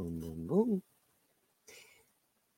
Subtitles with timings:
[0.00, 0.82] Bum, bum, bum.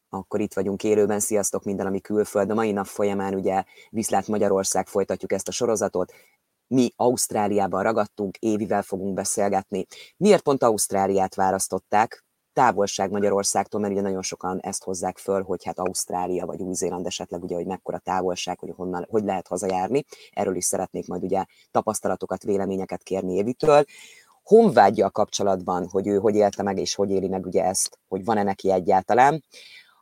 [0.09, 2.51] Akkor itt vagyunk élőben, sziasztok minden, ami külföld.
[2.51, 6.13] A mai nap folyamán ugye Viszlát Magyarország folytatjuk ezt a sorozatot.
[6.67, 9.87] Mi Ausztráliában ragadtunk, Évivel fogunk beszélgetni.
[10.17, 12.25] Miért pont Ausztráliát választották?
[12.53, 17.43] távolság Magyarországtól, mert ugye nagyon sokan ezt hozzák föl, hogy hát Ausztrália vagy Új-Zéland esetleg
[17.43, 20.05] ugye, hogy mekkora távolság, hogy honnan, hogy lehet hazajárni.
[20.31, 23.85] Erről is szeretnék majd ugye tapasztalatokat, véleményeket kérni Évitől.
[24.43, 28.25] Honvágyja a kapcsolatban, hogy ő hogy élte meg, és hogy éli meg ugye ezt, hogy
[28.25, 29.45] van-e neki egyáltalán.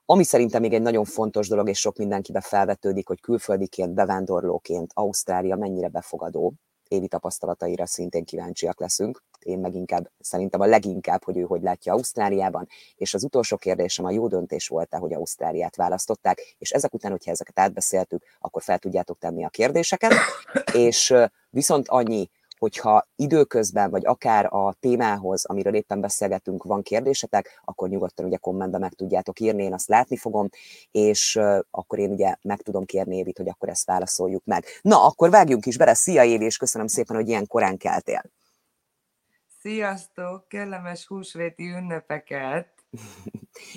[0.05, 5.56] Ami szerintem még egy nagyon fontos dolog, és sok mindenkibe felvetődik, hogy külföldiként, bevándorlóként Ausztrália
[5.56, 6.52] mennyire befogadó,
[6.88, 9.23] évi tapasztalataira szintén kíváncsiak leszünk.
[9.38, 12.66] Én meg inkább, szerintem a leginkább, hogy ő hogy látja Ausztráliában.
[12.95, 17.30] És az utolsó kérdésem, a jó döntés volt-e, hogy Ausztráliát választották, és ezek után, hogyha
[17.30, 20.12] ezeket átbeszéltük, akkor fel tudjátok tenni a kérdéseket.
[20.72, 21.14] És
[21.50, 28.27] viszont annyi, hogyha időközben, vagy akár a témához, amiről éppen beszélgetünk, van kérdésetek, akkor nyugodtan
[28.27, 30.48] ugye kommentbe meg tudjátok írni, én azt látni fogom,
[30.91, 34.64] és akkor én ugye meg tudom kérni Évit, hogy akkor ezt válaszoljuk meg.
[34.83, 35.94] Na, akkor vágjunk is bele.
[35.94, 38.22] Szia Évi, és köszönöm szépen, hogy ilyen korán keltél.
[39.61, 40.48] Sziasztok!
[40.48, 42.80] Kellemes húsvéti ünnepeket!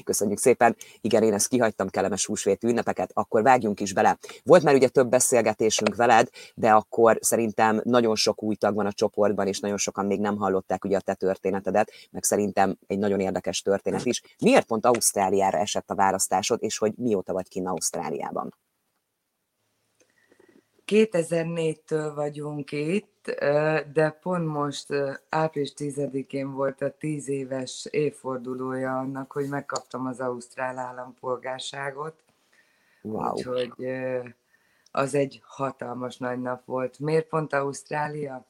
[0.04, 0.76] Köszönjük szépen.
[1.02, 4.18] Igen, én ezt kihagytam, kellemes húsvéti ünnepeket, akkor vágjunk is bele.
[4.44, 8.92] Volt már ugye több beszélgetésünk veled, de akkor szerintem nagyon sok új tag van a
[8.92, 13.20] csoportban, és nagyon sokan még nem hallották ugye a te történetedet, meg szerintem egy nagyon
[13.20, 14.22] érdekes történet is.
[14.40, 18.54] Miért pont Ausztráliára esett a választásod, és hogy mióta vagy kint Ausztráliában?
[20.88, 23.36] 2004-től vagyunk itt,
[23.94, 24.88] de pont most
[25.30, 32.24] április 10-én volt a 10 éves évfordulója annak, hogy megkaptam az ausztrál állampolgárságot.
[33.02, 33.32] Wow.
[33.32, 33.74] Úgyhogy
[34.92, 37.00] az egy hatalmas nagy nap volt.
[37.00, 38.46] Miért pont Ausztrália?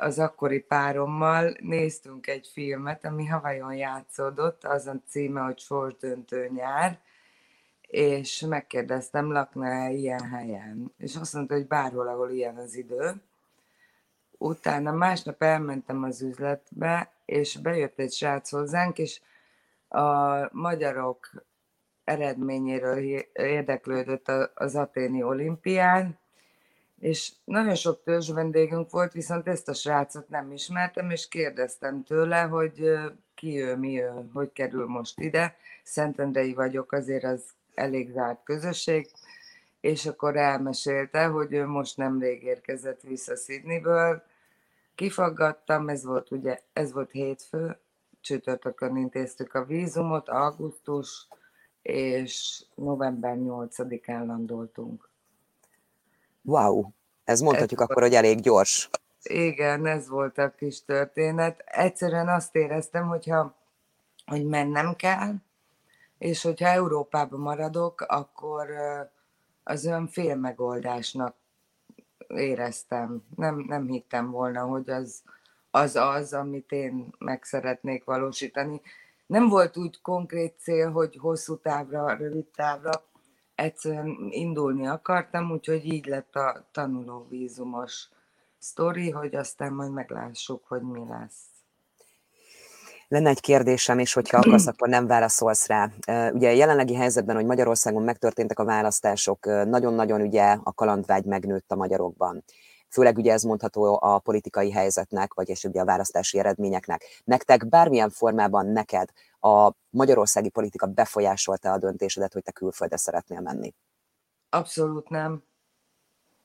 [0.00, 7.00] Az akkori párommal néztünk egy filmet, ami Havajon játszódott, az a címe, hogy Sorsdöntő nyár,
[7.94, 13.14] és megkérdeztem, lakna-e ilyen helyen, és azt mondta, hogy bárhol, ahol ilyen az idő.
[14.38, 19.20] Utána másnap elmentem az üzletbe, és bejött egy srác hozzánk, és
[19.88, 21.30] a magyarok
[22.04, 22.98] eredményéről
[23.32, 26.18] érdeklődött az aténi olimpián,
[27.00, 32.40] és nagyon sok törzs vendégünk volt, viszont ezt a srácot nem ismertem, és kérdeztem tőle,
[32.40, 32.98] hogy
[33.34, 35.56] ki ő, mi ő, hogy kerül most ide.
[35.82, 39.10] Szentendrei vagyok, azért az elég zárt közösség,
[39.80, 44.22] és akkor elmesélte, hogy ő most nemrég érkezett vissza Sydneyből.
[44.94, 47.78] Kifaggattam, ez volt ugye, ez volt hétfő,
[48.20, 51.28] csütörtökön intéztük a vízumot, augusztus,
[51.82, 55.08] és november 8-án landoltunk.
[56.42, 56.84] Wow,
[57.24, 58.90] ez mondhatjuk ez akkor, volt, hogy elég gyors.
[59.22, 61.60] Igen, ez volt a kis történet.
[61.66, 63.54] Egyszerűen azt éreztem, hogyha,
[64.26, 65.34] hogy mennem kell,
[66.24, 68.68] és hogyha Európában maradok, akkor
[69.62, 71.36] az olyan félmegoldásnak
[72.28, 73.24] éreztem.
[73.36, 75.22] Nem, nem hittem volna, hogy az,
[75.70, 78.80] az az, amit én meg szeretnék valósítani.
[79.26, 83.04] Nem volt úgy konkrét cél, hogy hosszú távra, rövid távra,
[83.54, 88.08] egyszerűen indulni akartam, úgyhogy így lett a tanulóvízumos
[88.58, 91.53] sztori, hogy aztán majd meglássuk, hogy mi lesz.
[93.08, 95.90] Lenne egy kérdésem, és hogyha akarsz, akkor nem válaszolsz rá.
[96.32, 101.76] Ugye a jelenlegi helyzetben, hogy Magyarországon megtörténtek a választások, nagyon-nagyon ugye a kalandvágy megnőtt a
[101.76, 102.44] magyarokban.
[102.90, 107.02] Főleg ugye ez mondható a politikai helyzetnek, vagy és ugye a választási eredményeknek.
[107.24, 109.08] Nektek bármilyen formában neked
[109.40, 113.74] a magyarországi politika befolyásolta a döntésedet, hogy te külföldre szeretnél menni?
[114.50, 115.42] Abszolút nem.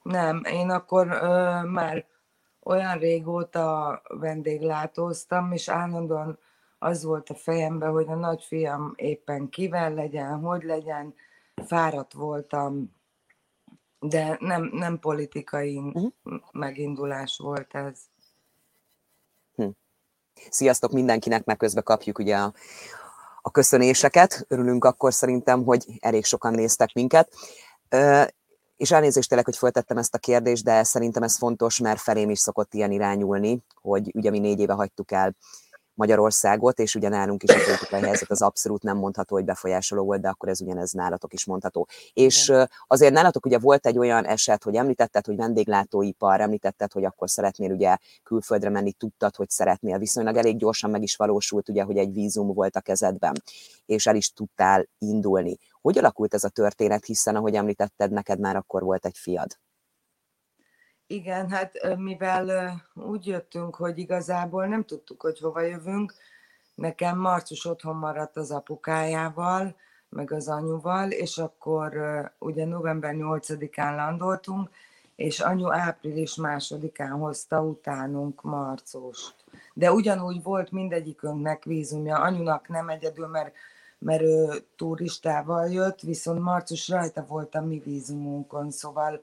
[0.02, 2.06] Nem, én akkor ö, már
[2.64, 6.40] olyan régóta vendéglátóztam, és állandóan
[6.80, 11.14] az volt a fejemben, hogy a nagyfiam éppen kivel legyen, hogy legyen,
[11.66, 12.98] fáradt voltam,
[14.00, 16.12] de nem, nem politikai uh-huh.
[16.52, 18.00] megindulás volt ez.
[19.56, 19.68] Hm.
[20.50, 22.54] Sziasztok mindenkinek, meg közben kapjuk ugye a,
[23.42, 24.46] a köszönéseket.
[24.48, 27.34] Örülünk akkor szerintem, hogy elég sokan néztek minket.
[28.78, 32.40] És elnézést tényleg, hogy föltettem ezt a kérdést, de szerintem ez fontos, mert felém is
[32.40, 35.36] szokott ilyen irányulni, hogy ugye mi négy éve hagytuk el
[36.00, 40.22] Magyarországot, és ugye nálunk is a politikai helyzet az abszolút nem mondható, hogy befolyásoló volt,
[40.22, 41.88] de akkor ez ugyanez nálatok is mondható.
[42.14, 42.54] És
[42.88, 47.72] azért nálatok ugye volt egy olyan eset, hogy említetted, hogy vendéglátóipar, említetted, hogy akkor szeretnél
[47.72, 49.98] ugye külföldre menni, tudtad, hogy szeretnél.
[49.98, 53.42] Viszonylag elég gyorsan meg is valósult, ugye, hogy egy vízum volt a kezedben,
[53.86, 55.58] és el is tudtál indulni.
[55.82, 59.58] Hogy alakult ez a történet, hiszen ahogy említetted, neked már akkor volt egy fiad?
[61.12, 66.14] Igen, hát mivel úgy jöttünk, hogy igazából nem tudtuk, hogy hova jövünk,
[66.76, 69.76] nekem Marcus otthon maradt az apukájával,
[70.10, 71.94] meg az anyuval, és akkor
[72.40, 74.70] ugye november 8-án landoltunk,
[75.16, 79.36] és anyu április másodikán hozta utánunk Marcost.
[79.74, 83.54] De ugyanúgy volt mindegyikünknek vízumja, anyunak nem egyedül, mert,
[84.00, 89.22] mert ő turistával jött, viszont Marcus rajta volt a mi vízumunkon, szóval,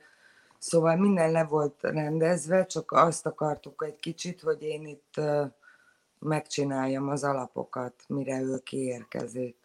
[0.66, 5.14] szóval minden le volt rendezve, csak azt akartuk egy kicsit, hogy én itt
[6.18, 9.56] megcsináljam az alapokat, mire ő kiérkezik.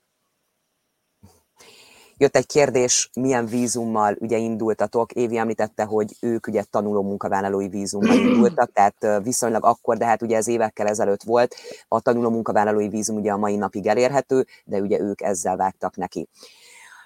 [2.18, 5.12] Jött egy kérdés, milyen vízummal ugye indultatok.
[5.12, 10.38] Évi említette, hogy ők ugye tanuló munkavállalói vízummal indultak, tehát viszonylag akkor, de hát ugye
[10.38, 11.56] ez évekkel ezelőtt volt.
[11.88, 16.27] A tanuló munkavállalói vízum ugye a mai napig elérhető, de ugye ők ezzel vágtak neki.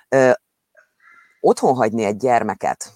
[0.09, 0.31] Ö,
[1.39, 2.94] otthon hagyni egy gyermeket,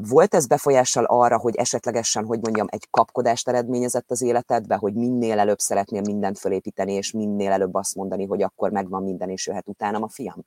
[0.00, 5.38] volt ez befolyással arra, hogy esetlegesen, hogy mondjam, egy kapkodást eredményezett az életedbe, hogy minél
[5.38, 9.68] előbb szeretnél mindent fölépíteni, és minél előbb azt mondani, hogy akkor megvan minden, és jöhet
[9.68, 10.44] utánam a fiam?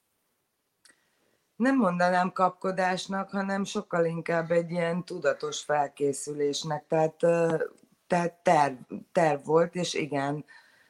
[1.56, 6.88] nem mondanám kapkodásnak, hanem sokkal inkább egy ilyen tudatos felkészülésnek.
[6.88, 7.16] Tehát,
[8.08, 8.75] tehát terv,
[9.12, 10.46] terv volt, és igen,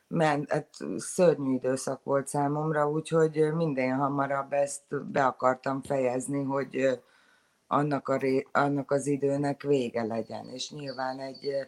[0.07, 7.01] ment, hát szörnyű időszak volt számomra, úgyhogy minden hamarabb ezt be akartam fejezni, hogy
[7.67, 8.19] annak, a,
[8.51, 10.49] annak az időnek vége legyen.
[10.49, 11.67] És nyilván egy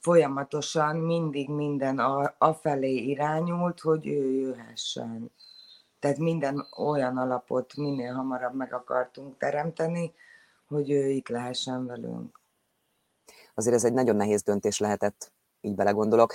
[0.00, 1.98] folyamatosan mindig minden
[2.38, 5.30] afelé irányult, hogy ő jöhessen.
[5.98, 10.12] Tehát minden olyan alapot minél hamarabb meg akartunk teremteni,
[10.68, 12.40] hogy ő itt lehessen velünk.
[13.54, 16.34] Azért ez egy nagyon nehéz döntés lehetett, így belegondolok.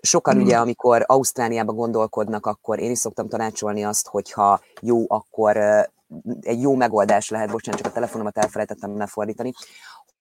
[0.00, 5.56] Sokan ugye, amikor Ausztráliába gondolkodnak, akkor én is szoktam tanácsolni azt, hogyha jó, akkor
[6.40, 9.52] egy jó megoldás lehet, bocsánat, csak a telefonomat elfelejtettem lefordítani,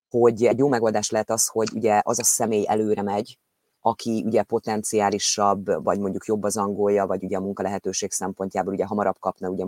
[0.09, 3.37] hogy egy jó megoldás lehet az, hogy ugye az a személy előre megy,
[3.85, 9.19] aki ugye potenciálisabb, vagy mondjuk jobb az angolja, vagy ugye a munkalehetőség szempontjából ugye hamarabb
[9.19, 9.65] kapna ugye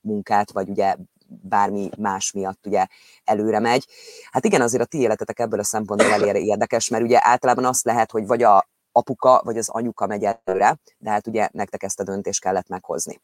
[0.00, 0.96] munkát, vagy ugye
[1.26, 2.86] bármi más miatt ugye
[3.24, 3.86] előre megy.
[4.30, 7.84] Hát igen, azért a ti életetek ebből a szempontból elére érdekes, mert ugye általában azt
[7.84, 12.00] lehet, hogy vagy a apuka, vagy az anyuka megy előre, de hát ugye nektek ezt
[12.00, 13.20] a döntést kellett meghozni.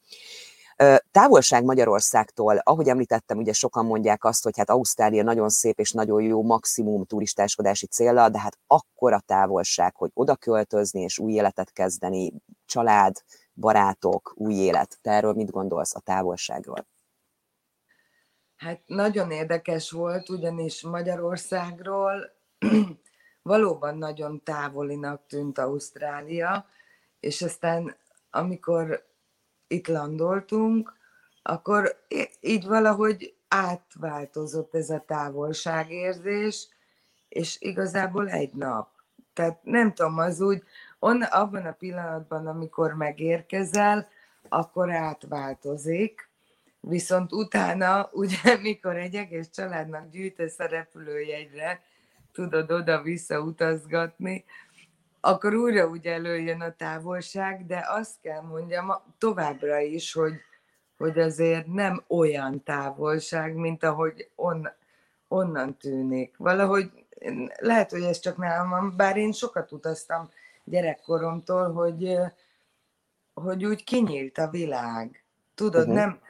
[1.10, 6.22] Távolság Magyarországtól, ahogy említettem, ugye sokan mondják azt, hogy hát Ausztrália nagyon szép és nagyon
[6.22, 12.32] jó maximum turistáskodási célra, de hát akkora távolság, hogy oda költözni és új életet kezdeni,
[12.66, 13.16] család,
[13.54, 14.98] barátok, új élet.
[15.02, 16.86] Te erről mit gondolsz a távolságról?
[18.56, 22.32] Hát nagyon érdekes volt, ugyanis Magyarországról
[23.42, 26.66] valóban nagyon távolinak tűnt Ausztrália,
[27.20, 27.96] és aztán
[28.30, 29.13] amikor
[29.74, 30.92] itt landoltunk,
[31.42, 31.96] akkor
[32.40, 36.68] így valahogy átváltozott ez a távolságérzés,
[37.28, 38.88] és igazából egy nap.
[39.32, 40.62] Tehát nem tudom, az úgy,
[40.98, 44.08] on, abban a pillanatban, amikor megérkezel,
[44.48, 46.28] akkor átváltozik,
[46.80, 51.82] viszont utána, ugye, mikor egy egész családnak gyűjtesz a repülőjegyre,
[52.32, 54.44] tudod oda-vissza utazgatni,
[55.24, 60.34] akkor újra úgy előjön a távolság, de azt kell mondjam továbbra is, hogy,
[60.96, 64.68] hogy azért nem olyan távolság, mint ahogy on,
[65.28, 66.34] onnan tűnik.
[66.36, 66.90] Valahogy
[67.56, 70.30] lehet, hogy ez csak nálam van, bár én sokat utaztam
[70.64, 72.18] gyerekkoromtól, hogy,
[73.34, 75.24] hogy úgy kinyílt a világ.
[75.54, 75.94] Tudod, uh-huh.
[75.94, 76.20] nem,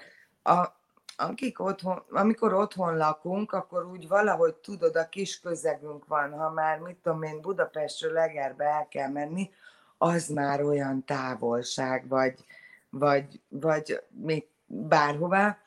[0.42, 0.66] a,
[1.16, 6.78] akik otthon, amikor otthon lakunk, akkor úgy valahogy tudod, a kis közegünk van, ha már,
[6.78, 9.50] mit tudom én, Budapestről Legerbe el kell menni,
[9.98, 12.44] az már olyan távolság, vagy,
[12.90, 15.58] vagy, vagy még bárhová,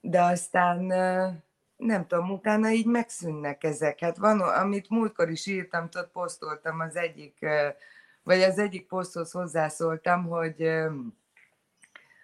[0.00, 0.82] de aztán
[1.76, 4.00] nem tudom, utána így megszűnnek ezek.
[4.00, 7.46] Hát van, amit múltkor is írtam, tudod, posztoltam az egyik,
[8.22, 10.70] vagy az egyik poszthoz hozzászóltam, hogy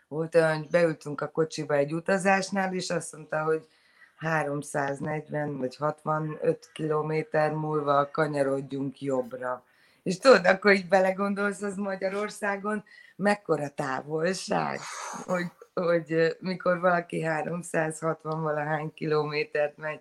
[0.08, 3.68] volt olyan, hogy beültünk a kocsiba egy utazásnál, és azt mondta, hogy
[4.16, 9.64] 340 vagy 65 kilométer múlva kanyarodjunk jobbra.
[10.02, 12.84] És tudod, akkor így belegondolsz, az Magyarországon
[13.16, 14.80] mekkora távolság,
[15.24, 20.00] hogy, hogy mikor valaki 360 valahány kilométert megy.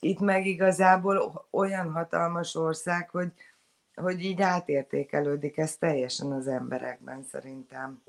[0.00, 3.32] Itt meg igazából olyan hatalmas ország, hogy,
[3.94, 8.02] hogy így átértékelődik ez teljesen az emberekben szerintem.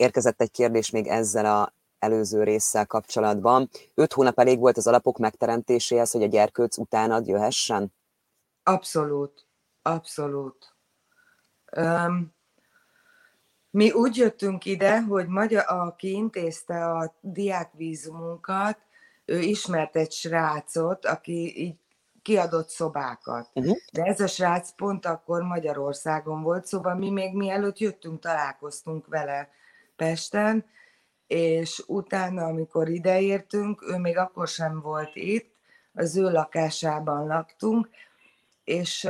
[0.00, 3.68] Érkezett egy kérdés még ezzel a előző résszel kapcsolatban.
[3.94, 7.92] Öt hónap elég volt az alapok megteremtéséhez, hogy a gyerkőc utánad jöhessen?
[8.62, 9.46] Abszolút,
[9.82, 10.74] abszolút.
[11.76, 12.34] Um,
[13.70, 18.78] mi úgy jöttünk ide, hogy Magyar, aki intézte a diákvízumunkat,
[19.24, 21.76] ő ismert egy srácot, aki így
[22.22, 23.50] kiadott szobákat.
[23.54, 23.76] Uh-huh.
[23.92, 29.58] De ez a srác pont akkor Magyarországon volt, szóval mi még mielőtt jöttünk, találkoztunk vele
[30.00, 30.64] Pesten,
[31.26, 35.54] és utána, amikor ideértünk, ő még akkor sem volt itt,
[35.94, 37.88] az ő lakásában laktunk,
[38.64, 39.08] és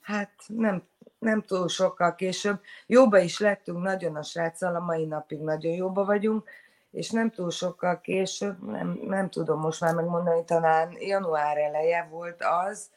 [0.00, 0.82] hát nem,
[1.18, 6.04] nem túl sokkal később, jóba is lettünk nagyon a sráccal, a mai napig nagyon jóba
[6.04, 6.48] vagyunk,
[6.90, 12.42] és nem túl sokkal később, nem, nem tudom most már megmondani, talán január eleje volt
[12.68, 12.90] az,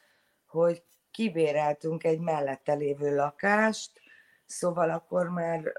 [0.47, 3.91] hogy kibéreltünk egy mellette lévő lakást,
[4.45, 5.73] szóval akkor már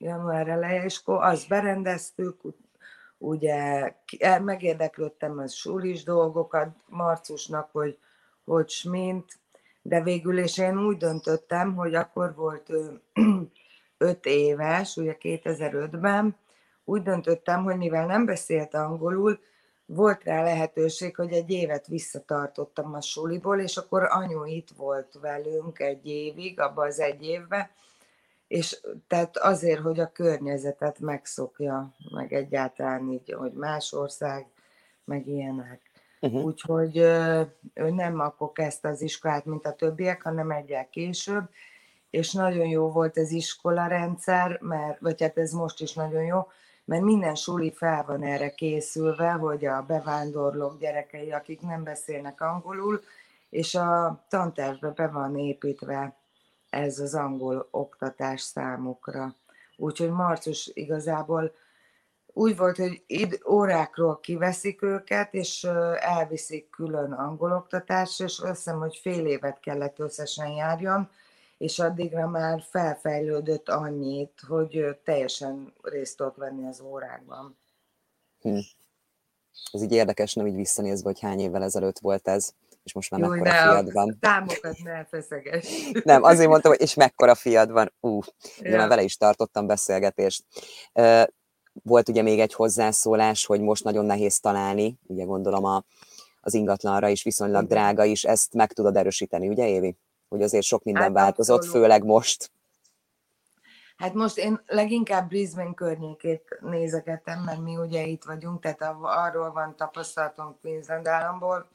[0.00, 2.40] január eleje, és akkor azt berendeztük,
[3.18, 3.92] ugye
[4.42, 7.98] megérdeklődtem a sulis dolgokat Marcusnak, hogy,
[8.44, 9.38] hogy mint,
[9.82, 13.00] de végül is én úgy döntöttem, hogy akkor volt ő,
[13.98, 16.36] öt éves, ugye 2005-ben,
[16.84, 19.38] úgy döntöttem, hogy mivel nem beszélt angolul,
[19.86, 25.78] volt rá lehetőség, hogy egy évet visszatartottam a suliból, és akkor anyu itt volt velünk
[25.78, 27.70] egy évig, abban az egy évben,
[28.50, 34.46] és tehát azért, hogy a környezetet megszokja, meg egyáltalán így, hogy más ország,
[35.04, 35.80] meg ilyenek.
[36.20, 36.44] Uh-huh.
[36.44, 36.96] Úgyhogy
[37.74, 41.44] ő nem akkor kezdte az iskolát, mint a többiek, hanem egyel később,
[42.10, 46.48] és nagyon jó volt az iskola rendszer, mert, vagy hát ez most is nagyon jó,
[46.84, 53.00] mert minden suli fel van erre készülve, hogy a bevándorlók gyerekei, akik nem beszélnek angolul,
[53.50, 56.19] és a tantervbe be van építve
[56.70, 59.34] ez az angol oktatás számukra.
[59.76, 61.52] Úgyhogy Marcus igazából
[62.32, 65.64] úgy volt, hogy id órákról kiveszik őket, és
[65.98, 71.10] elviszik külön angol oktatásra, és azt hiszem, hogy fél évet kellett összesen járjon,
[71.58, 77.56] és addigra már felfejlődött annyit, hogy teljesen részt tudott venni az órákban.
[78.40, 78.58] Hm.
[79.72, 83.20] Ez így érdekes, nem így visszanézve, hogy hány évvel ezelőtt volt ez, és most már
[83.20, 84.16] Jó, mekkora fiad van.
[84.20, 85.90] Támokat ne feszeges.
[86.02, 87.92] Nem, azért mondtam, hogy és mekkora fiad van.
[88.00, 88.20] Ú,
[88.58, 88.76] ja.
[88.76, 90.44] már vele is tartottam beszélgetést.
[91.82, 95.84] Volt ugye még egy hozzászólás, hogy most nagyon nehéz találni, ugye gondolom a,
[96.40, 99.96] az ingatlanra is viszonylag drága is, ezt meg tudod erősíteni, ugye Évi?
[100.30, 101.80] hogy azért sok minden hát változott, abszolút.
[101.80, 102.50] főleg most.
[103.96, 109.76] Hát most én leginkább Brisbane környékét nézegetem, mert mi ugye itt vagyunk, tehát arról van
[109.76, 111.68] tapasztalatunk Queensland államból.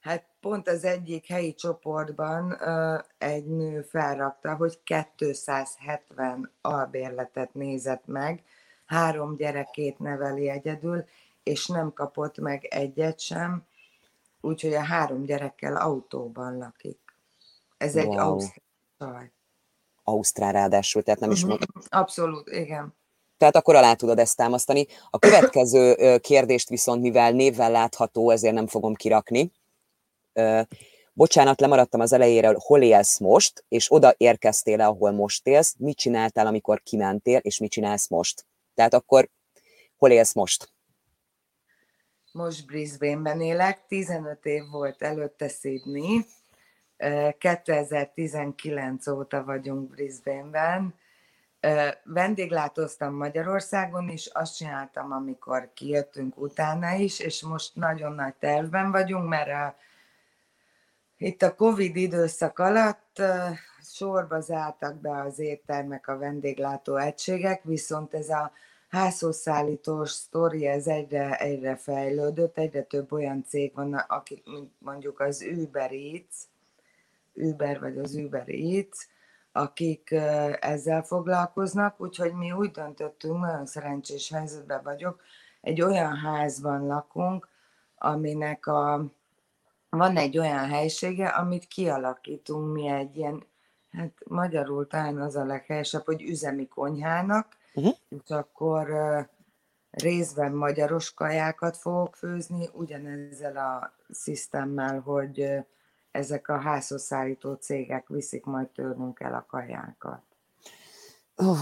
[0.00, 2.58] Hát pont az egyik helyi csoportban
[3.18, 8.44] egy nő felrakta, hogy 270 albérletet nézett meg,
[8.86, 11.04] három gyerekét neveli egyedül,
[11.42, 13.66] és nem kapott meg egyet sem,
[14.40, 17.00] úgyhogy a három gyerekkel autóban lakik.
[17.76, 18.02] Ez wow.
[18.02, 19.32] egy ausztrál
[20.02, 21.68] Ausztrál ráadásul, tehát nem is mondom.
[21.88, 22.94] Abszolút, igen.
[23.40, 24.86] Tehát akkor alá tudod ezt támasztani.
[25.10, 29.52] A következő kérdést viszont, mivel névvel látható, ezért nem fogom kirakni.
[31.12, 36.46] Bocsánat, lemaradtam az elejére, hol élsz most, és oda érkeztél ahol most élsz, mit csináltál,
[36.46, 38.46] amikor kimentél, és mit csinálsz most.
[38.74, 39.28] Tehát akkor
[39.96, 40.72] hol élsz most?
[42.32, 46.26] most Brisbane-ben élek, 15 év volt előtte Sydney,
[47.38, 50.94] 2019 óta vagyunk Brisbane-ben.
[52.04, 59.28] Vendéglátóztam Magyarországon is, azt csináltam, amikor kijöttünk utána is, és most nagyon nagy tervben vagyunk,
[59.28, 59.76] mert a,
[61.16, 63.22] itt a Covid időszak alatt
[63.82, 68.52] sorba zártak be az éttermek, a vendéglátó egységek, viszont ez a
[68.88, 74.44] házhoz szállítós sztori, ez egyre, egyre fejlődött, egyre több olyan cég van, akik
[74.78, 76.36] mondjuk az Uber Eats,
[77.32, 79.08] Uber vagy az Uber Eats,
[79.60, 80.10] akik
[80.60, 85.22] ezzel foglalkoznak, úgyhogy mi úgy döntöttünk, nagyon szerencsés helyzetben vagyok,
[85.60, 87.48] egy olyan házban lakunk,
[87.96, 89.04] aminek a,
[89.90, 93.46] van egy olyan helysége, amit kialakítunk mi egy ilyen,
[93.90, 97.94] hát magyarul talán az a leghelyesebb, hogy üzemi konyhának, uh-huh.
[98.08, 98.88] és akkor
[99.90, 105.64] részben magyaros kajákat fogok főzni, ugyanezzel a szisztemmel, hogy
[106.10, 110.22] ezek a házhoz szállító cégek viszik majd tőlünk el a kajákat.
[111.36, 111.58] Uh,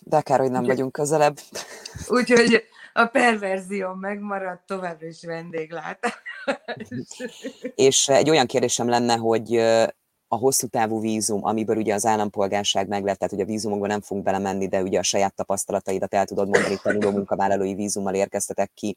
[0.00, 1.38] de kár, hogy nem Úgy, vagyunk közelebb.
[2.08, 6.22] Úgyhogy a perverzió megmaradt, továbbra is vendéglátás.
[7.74, 9.50] És egy olyan kérdésem lenne, hogy
[10.34, 14.00] a hosszú távú vízum, amiből ugye az állampolgárság meg lett, tehát hogy a vízumokban nem
[14.00, 18.96] fogunk belemenni, de ugye a saját tapasztalataidat el tudod mondani, tanuló munkavállalói vízummal érkeztetek ki.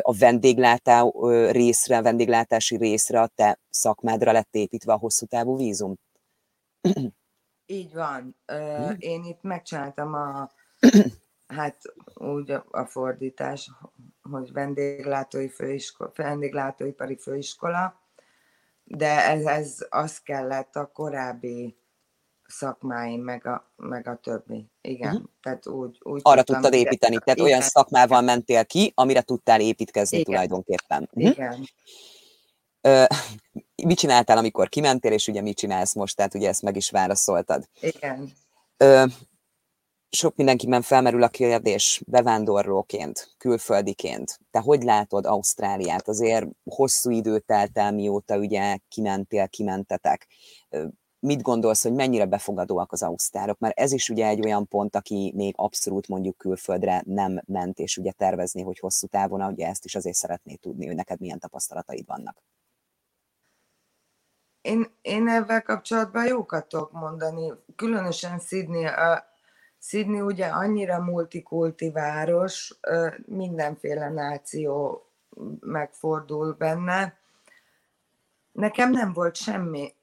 [0.00, 1.04] A vendéglátá
[1.50, 5.94] részre, a vendéglátási részre a te szakmádra lett építve a hosszú távú vízum?
[7.66, 8.36] Így van.
[8.98, 10.50] Én itt megcsináltam a,
[11.46, 11.76] hát
[12.14, 13.70] úgy a fordítás,
[14.30, 18.00] hogy vendéglátói főiskola, vendéglátóipari főiskola,
[18.88, 21.76] de ez, ez az kellett a korábbi
[22.46, 24.70] szakmáim, meg a, meg a többi.
[24.80, 25.28] Igen, uh-huh.
[25.42, 27.50] tehát úgy, úgy Arra tudtad építeni, tehát igen.
[27.50, 30.32] olyan szakmával mentél ki, amire tudtál építkezni igen.
[30.32, 31.08] tulajdonképpen.
[31.12, 31.32] Uh-huh.
[31.32, 31.68] Igen.
[32.80, 33.04] Ö,
[33.86, 36.16] mit csináltál, amikor kimentél, és ugye mit csinálsz most?
[36.16, 37.68] Tehát ugye ezt meg is válaszoltad.
[37.80, 38.32] Igen.
[38.76, 39.04] Ö,
[40.10, 44.40] sok mindenkiben felmerül a kérdés bevándorlóként, külföldiként.
[44.50, 46.08] Te hogy látod Ausztráliát?
[46.08, 50.26] Azért hosszú idő telt el, mióta ugye kimentél, kimentetek.
[51.18, 53.58] Mit gondolsz, hogy mennyire befogadóak az ausztrálok?
[53.58, 57.96] Mert ez is ugye egy olyan pont, aki még abszolút mondjuk külföldre nem ment, és
[57.96, 62.06] ugye tervezni, hogy hosszú távon, ugye ezt is azért szeretné tudni, hogy neked milyen tapasztalataid
[62.06, 62.42] vannak.
[64.60, 67.52] Én, én ebben kapcsolatban jókat tudok mondani.
[67.76, 69.35] Különösen Sydney, a,
[69.88, 72.78] Sydney ugye annyira multikulti város,
[73.26, 75.02] mindenféle náció
[75.60, 77.18] megfordul benne.
[78.52, 79.94] Nekem nem volt semmi,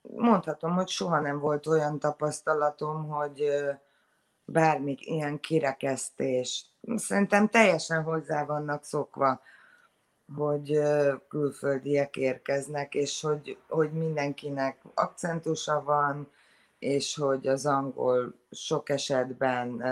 [0.00, 3.50] mondhatom, hogy soha nem volt olyan tapasztalatom, hogy
[4.44, 6.66] bármi ilyen kirekesztés.
[6.96, 9.40] Szerintem teljesen hozzá vannak szokva,
[10.36, 10.80] hogy
[11.28, 16.28] külföldiek érkeznek, és hogy, hogy mindenkinek akcentusa van,
[16.80, 19.82] és hogy az angol sok esetben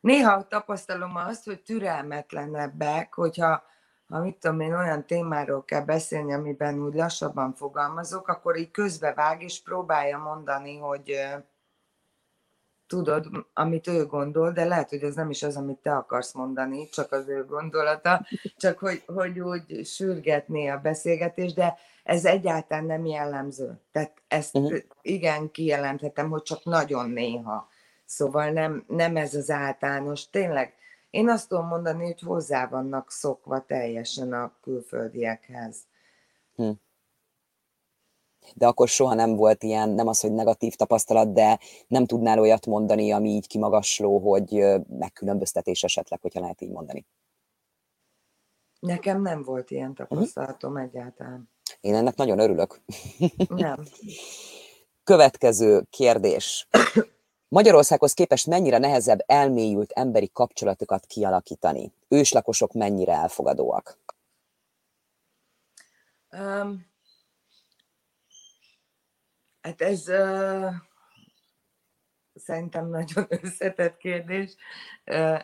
[0.00, 3.62] néha tapasztalom azt, hogy türelmetlenebbek, hogyha
[4.08, 9.42] ha mit tudom én, olyan témáról kell beszélni, amiben úgy lassabban fogalmazok, akkor így közbevág
[9.42, 11.20] és próbálja mondani, hogy
[12.86, 16.88] tudod, amit ő gondol, de lehet, hogy ez nem is az, amit te akarsz mondani,
[16.88, 18.26] csak az ő gondolata,
[18.56, 23.80] csak hogy, hogy úgy sürgetné a beszélgetés, de ez egyáltalán nem jellemző.
[23.92, 24.78] Tehát ezt uh-huh.
[25.02, 27.68] igen kijelenthetem, hogy csak nagyon néha.
[28.04, 30.30] Szóval nem, nem ez az általános.
[30.30, 30.74] Tényleg,
[31.10, 35.76] én azt tudom mondani, hogy hozzá vannak szokva teljesen a külföldiekhez.
[36.54, 36.70] Hm
[38.54, 42.66] de akkor soha nem volt ilyen, nem az, hogy negatív tapasztalat, de nem tudnál olyat
[42.66, 47.06] mondani, ami így kimagasló, hogy megkülönböztetés esetleg, hogyha lehet így mondani.
[48.80, 49.96] Nekem nem volt ilyen mhm.
[49.96, 50.86] tapasztalatom uh-huh.
[50.86, 51.50] egyáltalán.
[51.82, 52.80] Én ennek nagyon örülök.
[53.48, 53.84] Nem.
[55.04, 56.68] Következő kérdés.
[57.48, 61.92] Magyarországhoz képest mennyire nehezebb elmélyült emberi kapcsolatokat kialakítani?
[62.08, 63.98] Őslakosok mennyire elfogadóak?
[66.30, 66.90] Um,
[69.62, 70.74] Hát ez uh,
[72.34, 74.54] szerintem nagyon összetett kérdés.
[75.06, 75.40] Uh,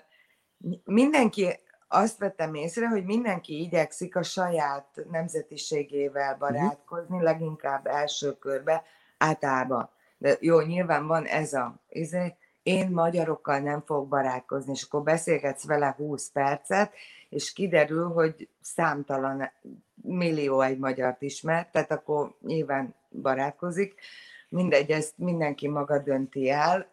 [0.85, 6.39] mindenki, azt vettem észre, hogy mindenki igyekszik a saját nemzetiségével mhm.
[6.39, 8.83] barátkozni, leginkább első körbe,
[9.19, 9.89] általában.
[10.19, 15.67] De jó, nyilván van ez a, izé, én magyarokkal nem fogok barátkozni, és akkor beszélgetsz
[15.67, 16.93] vele 20 percet,
[17.29, 19.51] és kiderül, hogy számtalan
[19.95, 24.01] millió egy magyart ismer, tehát akkor nyilván barátkozik.
[24.49, 26.87] Mindegy, ezt mindenki maga dönti el.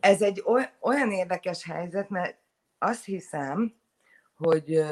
[0.00, 0.44] Ez egy
[0.80, 2.36] olyan érdekes helyzet, mert
[2.78, 3.74] azt hiszem,
[4.36, 4.84] hogy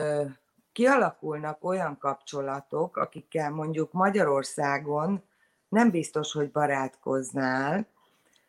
[0.73, 5.23] kialakulnak olyan kapcsolatok, akikkel mondjuk Magyarországon
[5.69, 7.87] nem biztos, hogy barátkoznál,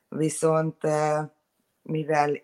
[0.07, 0.77] viszont
[1.81, 2.41] mivel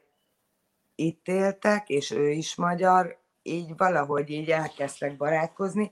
[0.96, 5.92] itt éltek, és ő is magyar, így valahogy így elkezdtek barátkozni,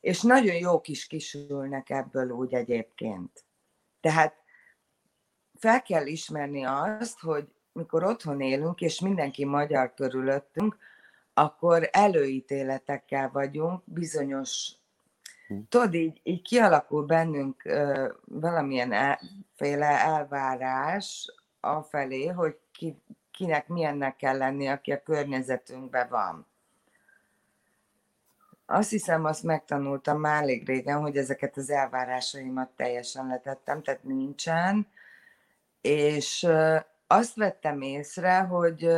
[0.00, 3.44] és nagyon jók is kisülnek ebből úgy egyébként.
[4.00, 4.34] Tehát
[5.58, 10.76] fel kell ismerni azt, hogy mikor otthon élünk, és mindenki magyar körülöttünk,
[11.34, 14.72] akkor előítéletekkel vagyunk, bizonyos,
[15.46, 15.58] hm.
[15.68, 19.20] tudod, így, így kialakul bennünk uh, valamilyen el,
[19.54, 22.96] féle elvárás afelé, hogy ki,
[23.30, 26.46] kinek milyennek kell lenni, aki a környezetünkben van
[28.72, 34.86] azt hiszem, azt megtanultam már elég régen, hogy ezeket az elvárásaimat teljesen letettem, tehát nincsen.
[35.80, 36.48] És
[37.12, 38.88] azt vettem észre, hogy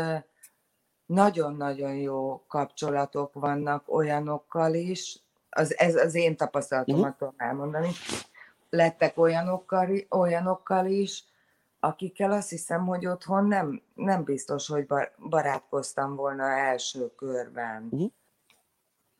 [1.06, 5.18] nagyon-nagyon jó kapcsolatok vannak olyanokkal is,
[5.50, 7.16] az, ez az én tapasztalatomat uh-huh.
[7.18, 7.90] tudom elmondani,
[8.70, 11.24] lettek olyanokkal, olyanokkal is,
[11.80, 14.86] akikkel azt hiszem, hogy otthon nem, nem biztos, hogy
[15.18, 17.88] barátkoztam volna első körben.
[17.90, 18.10] Uh-huh.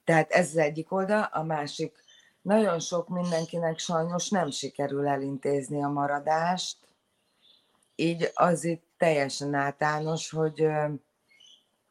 [0.04, 2.02] Tehát ez az egyik oldal, a másik,
[2.42, 6.83] nagyon sok mindenkinek sajnos nem sikerül elintézni a maradást,
[7.96, 10.66] így az itt teljesen általános, hogy,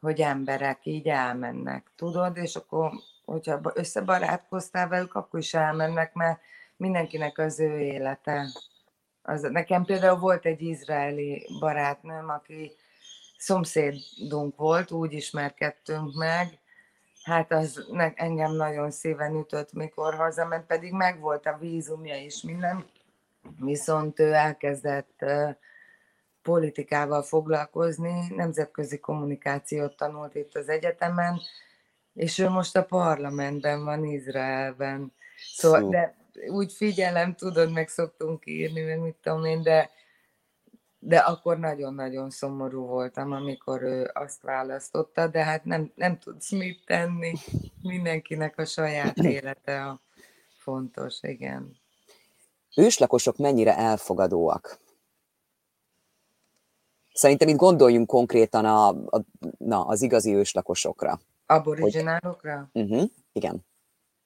[0.00, 2.92] hogy emberek így elmennek, tudod, és akkor,
[3.24, 6.40] hogyha összebarátkoztál velük, akkor is elmennek, mert
[6.76, 8.46] mindenkinek az ő élete.
[9.22, 12.72] Az, nekem például volt egy izraeli barátnőm, aki
[13.36, 16.58] szomszédunk volt, úgy ismerkedtünk meg,
[17.22, 22.84] hát az engem nagyon szíven ütött, mikor hazament, pedig megvolt a vízumja is minden,
[23.58, 25.24] viszont ő elkezdett
[26.44, 31.40] politikával foglalkozni, nemzetközi kommunikációt tanult itt az egyetemen,
[32.14, 35.12] és ő most a parlamentben van Izraelben.
[35.54, 36.16] Szóval, de
[36.48, 39.90] úgy figyelem, tudod, meg szoktunk írni, meg mit tudom én, de,
[40.98, 46.84] de akkor nagyon-nagyon szomorú voltam, amikor ő azt választotta, de hát nem, nem tudsz mit
[46.86, 47.32] tenni.
[47.82, 50.00] Mindenkinek a saját élete a
[50.56, 51.76] fontos, igen.
[52.76, 54.78] Őslakosok mennyire elfogadóak?
[57.14, 59.20] Szerintem itt gondoljunk konkrétan a, a,
[59.58, 61.20] na, az igazi őslakosokra.
[61.46, 62.68] Aboriginálokra?
[62.72, 62.82] Hogy...
[62.82, 63.66] Uh-huh, igen.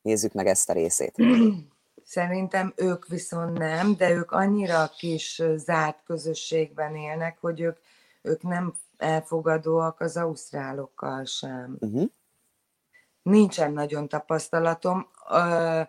[0.02, 1.14] Nézzük meg ezt a részét.
[2.04, 7.78] Szerintem ők viszont nem, de ők annyira kis zárt közösségben élnek, hogy ők,
[8.22, 11.76] ők nem elfogadóak az ausztrálokkal sem.
[11.80, 12.08] Uh-huh.
[13.22, 15.80] Nincsen nagyon tapasztalatom ö,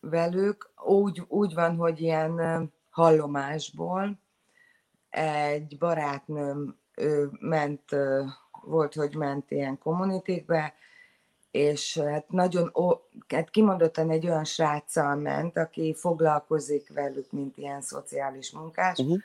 [0.00, 0.70] velük.
[0.84, 4.22] Úgy, úgy van, hogy ilyen hallomásból
[5.14, 7.82] egy barátnőm ő ment,
[8.62, 10.74] volt, hogy ment ilyen kommunitékbe,
[11.50, 12.72] és hát nagyon,
[13.28, 19.18] hát kimondottan egy olyan sráccal ment, aki foglalkozik velük, mint ilyen szociális munkás, uh-huh.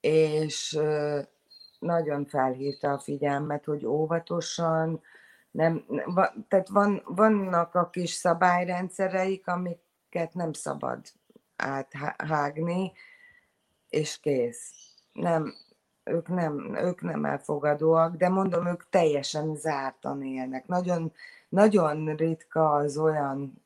[0.00, 0.78] és
[1.78, 5.02] nagyon felhívta a figyelmet, hogy óvatosan,
[5.50, 5.84] nem,
[6.48, 11.00] tehát van, vannak a kis szabályrendszereik, amiket nem szabad
[11.56, 12.92] áthágni,
[13.88, 14.93] és kész.
[15.14, 15.54] Nem,
[16.04, 20.66] ők nem, ők nem elfogadóak, de mondom, ők teljesen zártan élnek.
[20.66, 21.12] Nagyon,
[21.48, 23.64] nagyon ritka az olyan,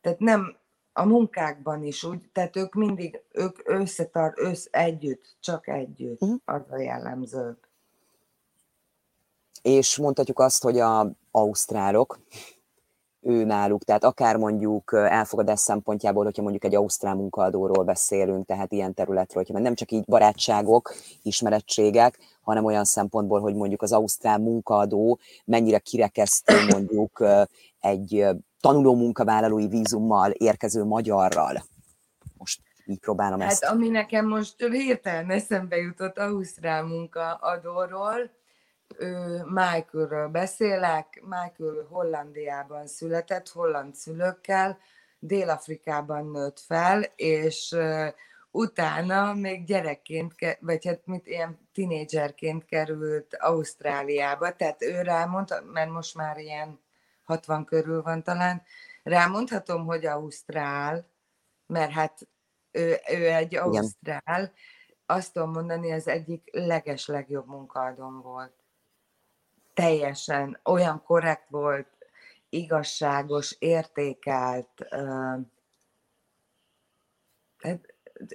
[0.00, 0.56] tehát nem
[0.92, 6.40] a munkákban is úgy, tehát ők mindig, ők összetar, össz, együtt, csak együtt, uh-huh.
[6.44, 7.58] az a jellemző.
[9.62, 12.20] És mondhatjuk azt, hogy a ausztrálok,
[13.22, 18.94] ő náluk, tehát akár mondjuk elfogadás szempontjából, hogyha mondjuk egy ausztrál munkaadóról beszélünk, tehát ilyen
[18.94, 25.18] területről, hogyha nem csak így barátságok, ismerettségek, hanem olyan szempontból, hogy mondjuk az ausztrál munkaadó
[25.44, 27.24] mennyire kirekesztő mondjuk
[27.80, 28.26] egy
[28.60, 31.64] tanuló munkavállalói vízummal érkező magyarral.
[32.36, 33.64] Most így próbálom hát, ezt.
[33.64, 38.30] Hát ami nekem most hirtelen eszembe jutott ausztrál munkaadóról,
[39.44, 41.22] Michaelről beszélek.
[41.22, 44.78] Michael Hollandiában született, holland szülőkkel,
[45.18, 47.76] Dél-Afrikában nőtt fel, és
[48.50, 56.14] utána még gyerekként, vagy hát mint ilyen tinédzserként került Ausztráliába, tehát ő rámondta, mert most
[56.14, 56.80] már ilyen
[57.24, 58.62] 60 körül van talán,
[59.02, 61.08] rámondhatom, hogy Ausztrál,
[61.66, 62.28] mert hát
[62.70, 64.52] ő, ő egy Ausztrál, Igen.
[65.06, 68.59] azt tudom mondani, az egyik leges legjobb munkaadom volt
[69.80, 71.86] teljesen olyan korrekt volt,
[72.48, 74.86] igazságos, értékelt.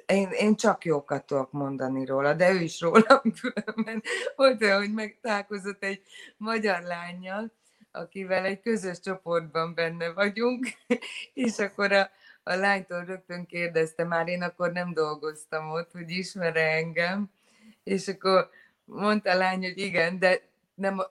[0.05, 4.03] Én, én csak jókat tudok mondani róla, de ő is rólam különben.
[4.35, 6.01] Volt olyan, hogy megtalálkozott egy
[6.37, 7.51] magyar lányjal,
[7.91, 10.67] akivel egy közös csoportban benne vagyunk,
[11.33, 12.09] és akkor a,
[12.43, 17.31] a lánytól rögtön kérdezte, már én akkor nem dolgoztam ott, hogy ismere engem,
[17.83, 18.49] és akkor
[18.85, 20.41] mondta a lány, hogy igen, de
[20.75, 21.01] nem,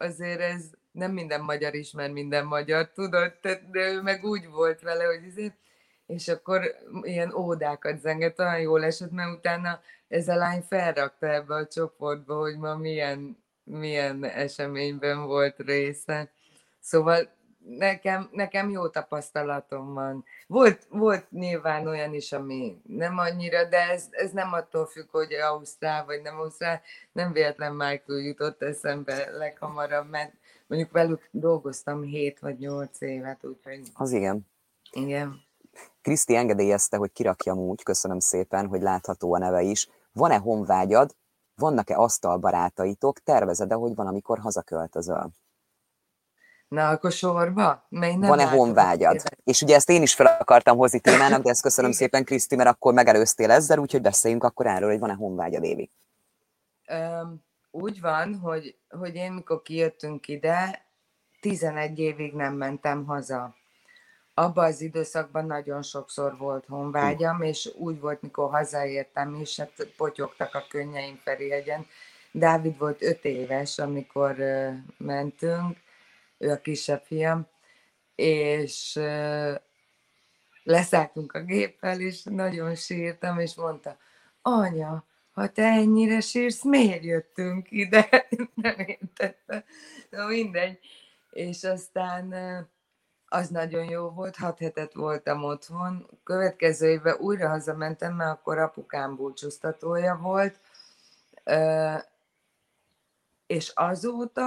[0.00, 3.32] azért ez nem minden magyar ismer minden magyar, tudod,
[3.70, 5.54] de ő meg úgy volt vele, hogy azért,
[6.06, 11.54] és akkor ilyen ódákat zengett, olyan jól esett, mert utána ez a lány felrakta ebbe
[11.54, 16.30] a csoportba, hogy ma milyen, milyen eseményben volt része.
[16.80, 17.28] Szóval
[17.64, 20.24] nekem, nekem jó tapasztalatom van.
[20.46, 25.32] Volt, volt nyilván olyan is, ami nem annyira, de ez, ez nem attól függ, hogy
[25.32, 26.80] Ausztrál vagy nem Ausztrál,
[27.12, 30.32] nem véletlen Michael jutott eszembe leghamarabb, mert
[30.66, 33.80] mondjuk velük dolgoztam 7 vagy 8 évet, úgyhogy...
[33.94, 34.46] Az igen.
[34.92, 35.40] Igen.
[36.02, 39.88] Kriszti engedélyezte, hogy kirakjam úgy, köszönöm szépen, hogy látható a neve is.
[40.12, 41.16] Van-e honvágyad?
[41.54, 43.18] Vannak-e asztalbarátaitok?
[43.18, 45.30] Tervezed-e, hogy van, amikor hazaköltözöl?
[46.70, 47.86] Na, akkor sorba?
[47.88, 49.22] Van-e honvágyad?
[49.44, 52.68] És ugye ezt én is fel akartam hozni témának, de ezt köszönöm szépen, Kriszti, mert
[52.68, 55.90] akkor megelőztél ezzel, úgyhogy beszéljünk akkor erről, hogy van-e honvágyad, Évi.
[56.92, 60.84] Um, úgy van, hogy, hogy én mikor kijöttünk ide,
[61.40, 63.54] 11 évig nem mentem haza.
[64.34, 70.54] Abban az időszakban nagyon sokszor volt honvágyam, és úgy volt, mikor hazaértem is, hát potyogtak
[70.54, 71.86] a könnyeim Ferihegyen.
[72.32, 74.36] Dávid volt öt éves, amikor
[74.98, 75.76] mentünk,
[76.40, 77.46] ő a kisebb fiam,
[78.14, 79.00] és
[80.62, 83.96] leszálltunk a géppel, és nagyon sírtam, és mondta,
[84.42, 88.28] anya, ha te ennyire sírsz, miért jöttünk ide?
[88.54, 89.64] Nem értette.
[90.10, 90.78] Na mindegy.
[91.30, 92.34] És aztán
[93.26, 96.06] az nagyon jó volt, hat hetet voltam otthon.
[96.24, 100.60] Következő évben újra hazamentem, mert akkor apukám búcsúztatója volt,
[103.46, 104.44] és azóta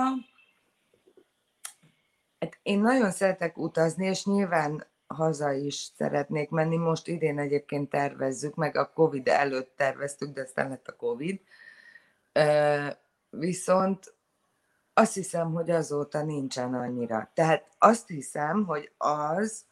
[2.44, 6.78] hát én nagyon szeretek utazni, és nyilván haza is szeretnék menni.
[6.78, 11.40] Most idén egyébként tervezzük, meg a Covid előtt terveztük, de aztán lett a Covid.
[13.30, 14.14] Viszont
[14.94, 17.32] azt hiszem, hogy azóta nincsen annyira.
[17.34, 19.66] Tehát azt hiszem, hogy az,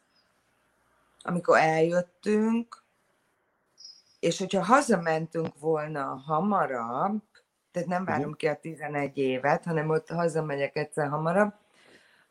[1.22, 2.84] amikor eljöttünk,
[4.20, 7.22] és hogyha hazamentünk volna hamarabb,
[7.72, 8.38] tehát nem várom uh-huh.
[8.38, 11.54] ki a 11 évet, hanem ott hazamegyek egyszer hamarabb,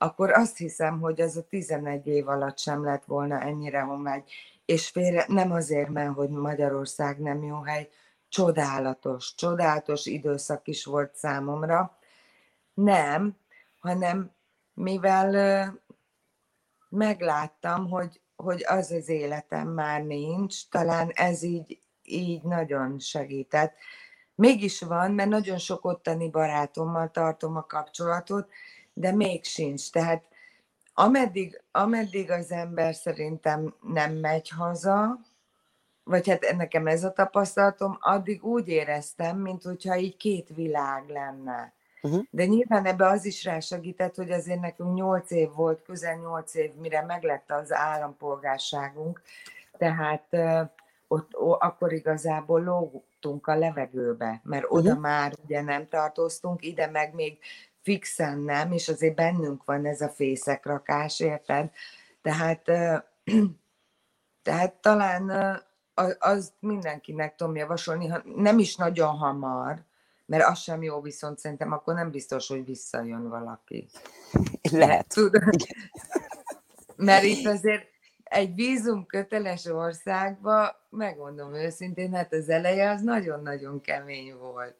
[0.02, 4.32] akkor azt hiszem, hogy az a 11 év alatt sem lett volna ennyire honvágy.
[4.64, 7.88] És félre, nem azért, mert hogy Magyarország nem jó hely,
[8.28, 11.98] csodálatos, csodálatos időszak is volt számomra.
[12.74, 13.36] Nem,
[13.80, 14.30] hanem
[14.74, 15.72] mivel
[16.88, 23.74] megláttam, hogy, hogy az az életem már nincs, talán ez így, így nagyon segített.
[24.34, 28.48] Mégis van, mert nagyon sok ottani barátommal tartom a kapcsolatot,
[29.00, 29.90] de még sincs.
[29.90, 30.24] Tehát
[30.94, 35.18] ameddig, ameddig az ember szerintem nem megy haza,
[36.04, 41.72] vagy hát nekem ez a tapasztalatom, addig úgy éreztem, mint hogyha így két világ lenne.
[42.02, 42.22] Uh-huh.
[42.30, 46.74] De nyilván ebbe az is rásegített, hogy azért nekünk nyolc év volt, közel nyolc év,
[46.74, 49.22] mire meglett az állampolgárságunk,
[49.78, 50.60] tehát uh,
[51.08, 55.02] ott, ó, akkor igazából lógtunk a levegőbe, mert oda uh-huh.
[55.02, 57.38] már ugye nem tartoztunk, ide meg még
[57.90, 61.70] fixen nem, és azért bennünk van ez a fészekrakás, érted?
[62.22, 62.62] Tehát,
[64.46, 65.32] tehát talán
[66.18, 69.84] az mindenkinek tudom javasolni, ha nem is nagyon hamar,
[70.26, 73.88] mert az sem jó, viszont szerintem akkor nem biztos, hogy visszajön valaki.
[74.70, 75.08] Lehet.
[75.08, 75.54] Tudod?
[76.96, 77.86] Mert itt azért
[78.24, 84.76] egy vízum köteles országba, megmondom őszintén, hát az eleje az nagyon-nagyon kemény volt.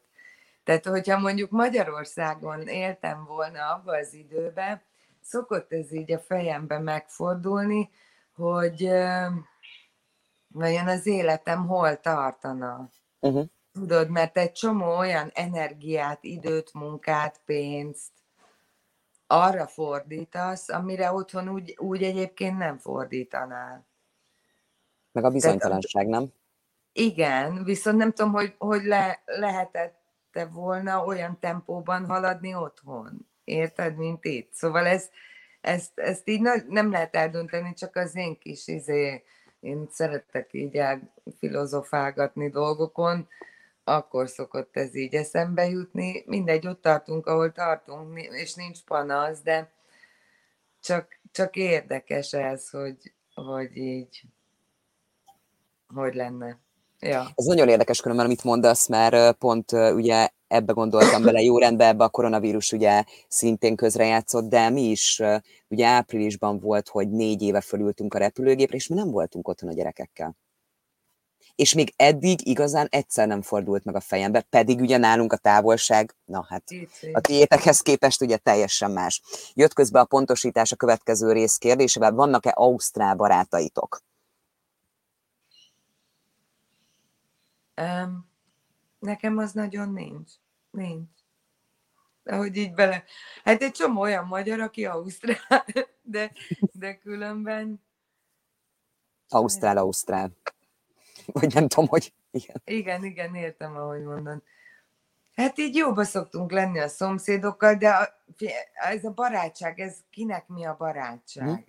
[0.63, 4.81] Tehát, hogyha mondjuk Magyarországon éltem volna abban az időben,
[5.21, 7.89] szokott ez így a fejembe megfordulni,
[8.35, 8.89] hogy
[10.47, 12.89] vajon az életem hol tartana.
[13.19, 13.45] Uh-huh.
[13.73, 18.11] Tudod, mert egy csomó olyan energiát, időt, munkát, pénzt
[19.27, 23.85] arra fordítasz, amire otthon úgy, úgy egyébként nem fordítanál.
[25.11, 26.33] Meg a bizonytalanság, nem?
[26.93, 30.00] Igen, viszont nem tudom, hogy, hogy le, lehetett
[30.31, 33.27] szerette volna olyan tempóban haladni otthon.
[33.43, 34.53] Érted, mint itt?
[34.53, 35.09] Szóval ez,
[35.61, 39.23] ezt, ezt így nem lehet eldönteni, csak az én kis izé,
[39.59, 40.81] én szeretek így
[41.37, 43.27] filozofálgatni dolgokon,
[43.83, 46.23] akkor szokott ez így eszembe jutni.
[46.25, 49.71] Mindegy, ott tartunk, ahol tartunk, és nincs panasz, de
[50.79, 54.23] csak, csak érdekes ez, hogy, hogy így,
[55.87, 56.59] hogy lenne.
[57.01, 57.31] Ja.
[57.35, 62.03] Ez nagyon érdekes különben, amit mondasz, mert pont ugye ebbe gondoltam bele, jó rendben ebbe
[62.03, 65.21] a koronavírus ugye szintén közrejátszott, de mi is
[65.67, 69.73] ugye áprilisban volt, hogy négy éve fölültünk a repülőgépre, és mi nem voltunk otthon a
[69.73, 70.35] gyerekekkel.
[71.55, 76.15] És még eddig igazán egyszer nem fordult meg a fejembe, pedig ugye nálunk a távolság,
[76.25, 76.63] na hát
[77.13, 79.21] a tiétekhez képest ugye teljesen más.
[79.53, 84.01] Jött közbe a pontosítás a következő rész kérdésével, vannak-e ausztrál barátaitok?
[87.75, 88.29] Um,
[88.99, 90.31] nekem az nagyon nincs.
[90.71, 91.09] Nincs.
[92.23, 93.03] De hogy így bele...
[93.43, 95.65] Hát egy csomó olyan magyar, aki ausztrál,
[96.01, 96.31] de,
[96.71, 97.83] de különben...
[99.29, 100.31] Ausztrál, ausztrál.
[101.25, 102.13] Vagy nem tudom, hogy...
[102.31, 104.43] Igen, igen, igen értem, ahogy mondod.
[105.35, 108.23] Hát így jóba szoktunk lenni a szomszédokkal, de a,
[108.73, 111.47] ez a barátság, ez kinek mi a barátság?
[111.47, 111.61] Hm?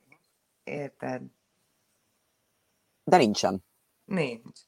[0.65, 1.23] Érted?
[3.05, 3.65] De nincsen.
[4.05, 4.61] Nincs.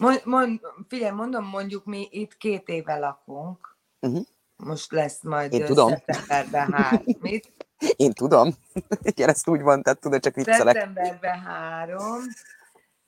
[0.00, 3.76] Mond, mond, figyelj, mondom, mondjuk mi itt két éve lakunk.
[4.00, 4.24] Uh-huh.
[4.56, 5.88] Most lesz majd Én tudom.
[5.88, 7.04] szeptemberben három.
[7.20, 7.52] Mit?
[7.96, 8.54] Én tudom.
[9.10, 10.76] Igen, ezt úgy van, tehát tudod, csak viccelek.
[10.76, 12.22] Szeptemberben három,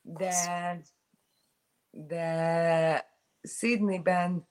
[0.03, 0.35] de
[1.91, 4.49] de Sydneyben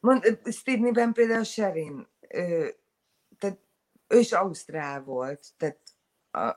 [0.00, 2.76] mond, Sydneyben például Sherin, ő,
[3.38, 3.58] tehát
[4.06, 5.78] ő is Ausztrál volt, tehát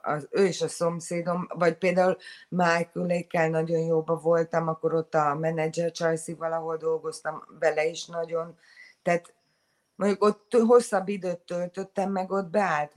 [0.02, 2.18] az, ő és a szomszédom, vagy például
[2.50, 8.58] Michael-ékkel nagyon jóba voltam, akkor ott a menedzser Chelsea valahol dolgoztam, vele is nagyon,
[9.02, 9.34] tehát
[9.96, 12.94] mondjuk ott hosszabb időt töltöttem, meg ott beállt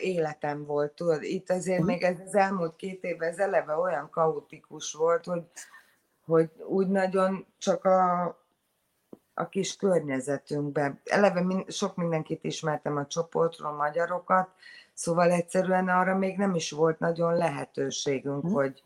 [0.00, 4.92] életem volt, tudod, itt azért még ez az elmúlt két évben ez eleve olyan kaotikus
[4.92, 5.42] volt, hogy,
[6.24, 8.38] hogy úgy nagyon csak a
[9.34, 11.00] a kis környezetünkbe.
[11.04, 14.48] Eleve min, sok mindenkit ismertem a csoportról, magyarokat,
[15.00, 18.52] szóval egyszerűen arra még nem is volt nagyon lehetőségünk, hmm.
[18.52, 18.82] hogy,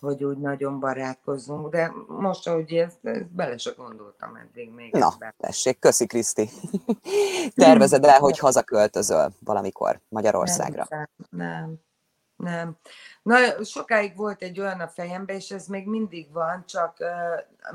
[0.00, 4.92] hogy úgy nagyon barátkozzunk, de most, ahogy ezt, ezt bele se gondoltam eddig még.
[4.92, 5.34] Na, ebben.
[5.38, 6.48] tessék, köszi Kriszti.
[7.54, 10.86] Tervezed el, hogy hazaköltözöl valamikor Magyarországra?
[10.88, 11.74] Nem, nem,
[12.36, 12.76] nem.
[13.22, 16.96] Na, sokáig volt egy olyan a fejemben, és ez még mindig van, csak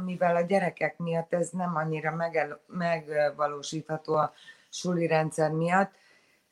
[0.05, 4.33] mivel a gyerekek miatt ez nem annyira megel, megvalósítható a
[4.69, 6.01] suli rendszer miatt,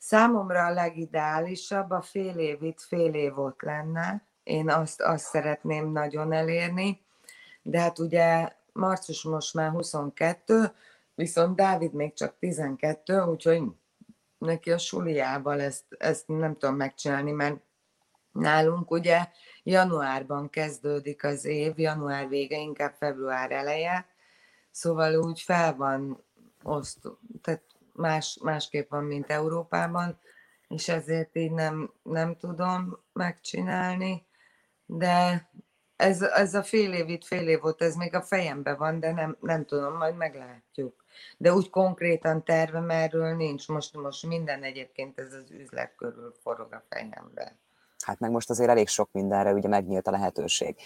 [0.02, 5.92] számomra a legideálisabb a fél év itt, fél év ott lenne, én azt, azt szeretném
[5.92, 7.04] nagyon elérni,
[7.62, 10.72] de hát ugye Marcus most már 22,
[11.14, 13.62] viszont Dávid még csak 12, úgyhogy
[14.38, 17.56] neki a suliával ezt, ezt nem tudom megcsinálni, mert
[18.32, 19.28] nálunk ugye
[19.62, 24.06] januárban kezdődik az év, január vége, inkább február eleje,
[24.70, 26.24] szóval úgy fel van
[26.62, 26.98] oszt,
[27.42, 27.62] tehát
[27.92, 30.18] más, másképp van, mint Európában,
[30.68, 34.26] és ezért így nem, nem tudom megcsinálni
[34.98, 35.48] de
[35.96, 39.12] ez, ez a fél év itt, fél év volt, ez még a fejemben van, de
[39.12, 41.04] nem, nem tudom, majd meglátjuk.
[41.36, 43.68] De úgy konkrétan tervem erről nincs.
[43.68, 47.58] Most, most minden egyébként ez az üzlet körül forog a fejemben.
[48.04, 50.76] Hát meg most azért elég sok mindenre ugye megnyílt a lehetőség.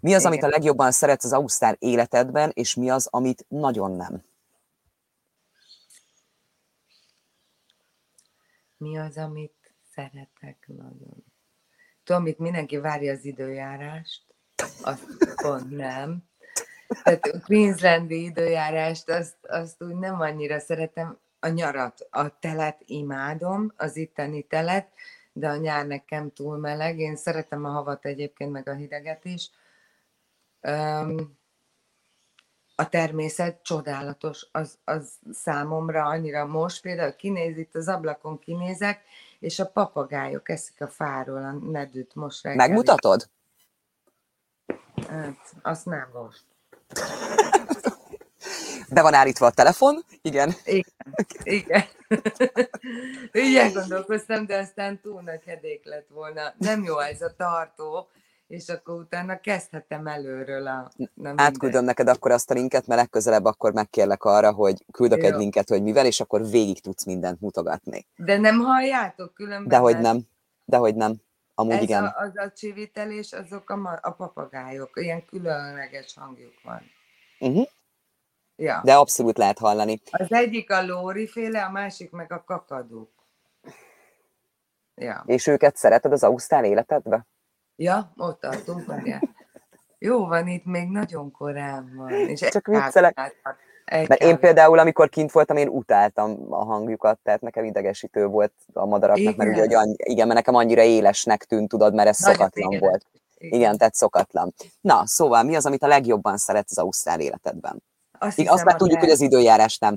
[0.00, 0.32] Mi az, Igen.
[0.32, 4.22] amit a legjobban szeretsz az Ausztár életedben, és mi az, amit nagyon nem?
[8.82, 11.24] Mi az, amit szeretek nagyon?
[12.04, 14.22] tudom, itt mindenki várja az időjárást,
[14.82, 16.22] azt pont nem.
[17.02, 21.18] Tehát a Queenslandi időjárást, azt, azt úgy nem annyira szeretem.
[21.40, 24.92] A nyarat, a telet imádom, az itteni telet,
[25.32, 26.98] de a nyár nekem túl meleg.
[26.98, 29.50] Én szeretem a havat egyébként, meg a hideget is.
[30.60, 31.40] Um,
[32.74, 39.02] a természet csodálatos, az, az számomra annyira most, például kinéz itt az ablakon kinézek,
[39.38, 42.66] és a papagájok eszik a fáról a nedűt most reggel.
[42.66, 43.28] Megmutatod?
[45.08, 46.44] Hát, azt nem most.
[48.88, 50.04] Be van állítva a telefon?
[50.22, 50.54] Igen.
[50.64, 50.84] Igen.
[51.42, 51.84] Igen.
[53.32, 56.54] Ügyen gondolkoztam, de aztán túl nagy hedék lett volna.
[56.58, 58.08] Nem jó ez a tartó,
[58.52, 60.90] és akkor utána kezdhetem előről a...
[61.14, 65.28] Nem Átküldöm neked akkor azt a linket, mert legközelebb akkor megkérlek arra, hogy küldök Jó.
[65.28, 68.06] egy linket, hogy mivel, és akkor végig tudsz mindent mutogatni.
[68.16, 69.68] De nem halljátok különben?
[69.68, 70.20] Dehogy nem.
[70.64, 71.14] Dehogy nem.
[71.54, 72.04] Amúgy Ez igen.
[72.04, 76.82] A, az a csivitelés, azok a, a papagájok, ilyen különleges hangjuk van.
[77.40, 77.66] Uh-huh.
[78.56, 78.80] Ja.
[78.84, 80.00] De abszolút lehet hallani.
[80.10, 83.10] Az egyik a lóri féle, a másik meg a kakadók.
[84.94, 85.22] Ja.
[85.26, 87.26] És őket szereted az ausztrál életedbe?
[87.82, 89.20] Ja, ott tartunk, várjál.
[89.98, 92.12] Jó van, itt még nagyon korán van.
[92.12, 93.34] És Csak viccelek.
[93.84, 98.86] Mert én például, amikor kint voltam, én utáltam a hangjukat, tehát nekem idegesítő volt a
[98.86, 99.34] madaraknak, igen.
[99.36, 102.72] mert ugye, hogy annyi, igen, mert nekem annyira élesnek tűnt, tudod, mert ez Nagyon szokatlan
[102.72, 102.88] igen.
[102.88, 103.06] volt.
[103.38, 103.60] Igen.
[103.60, 104.54] igen, tehát szokatlan.
[104.80, 107.82] Na, szóval mi az, amit a legjobban szeretsz az ausztrál életedben?
[108.18, 109.96] Azt, igen, azt már tudjuk, hogy az időjárás nem.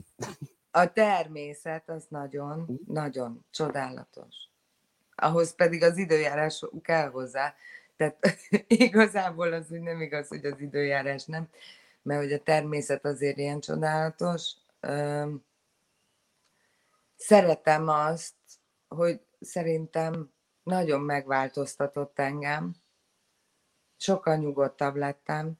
[0.71, 2.93] A természet az nagyon, mhm.
[2.93, 4.35] nagyon csodálatos.
[5.15, 7.53] Ahhoz pedig az időjárás kell hozzá,
[7.95, 8.17] tehát
[8.67, 11.49] igazából az úgy nem igaz, hogy az időjárás nem,
[12.01, 14.53] mert hogy a természet azért ilyen csodálatos.
[17.15, 18.33] Szeretem azt,
[18.87, 22.75] hogy szerintem nagyon megváltoztatott engem.
[23.97, 25.59] Sokkal nyugodtabb lettem.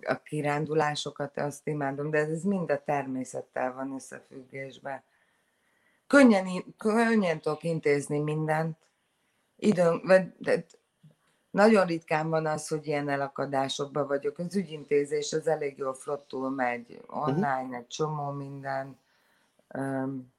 [0.00, 5.02] A kirándulásokat azt imádom, de ez mind a természettel van összefüggésben
[6.12, 8.76] könnyen, könnyen tudok intézni mindent.
[9.56, 10.64] Időn, de
[11.50, 14.38] nagyon ritkán van az, hogy ilyen elakadásokban vagyok.
[14.38, 17.00] Az ügyintézés az elég jól flottul megy.
[17.06, 17.76] Online uh-huh.
[17.76, 18.98] egy csomó minden.
[19.74, 20.32] Um,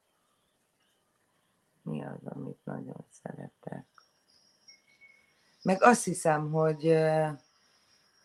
[1.82, 3.86] mi az, amit nagyon szeretek?
[5.62, 6.98] Meg azt hiszem, hogy,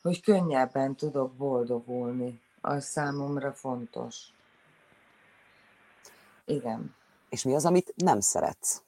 [0.03, 2.41] hogy könnyebben tudok boldogulni.
[2.61, 4.27] Az számomra fontos.
[6.45, 6.97] Igen.
[7.29, 8.83] És mi az, amit nem szeretsz?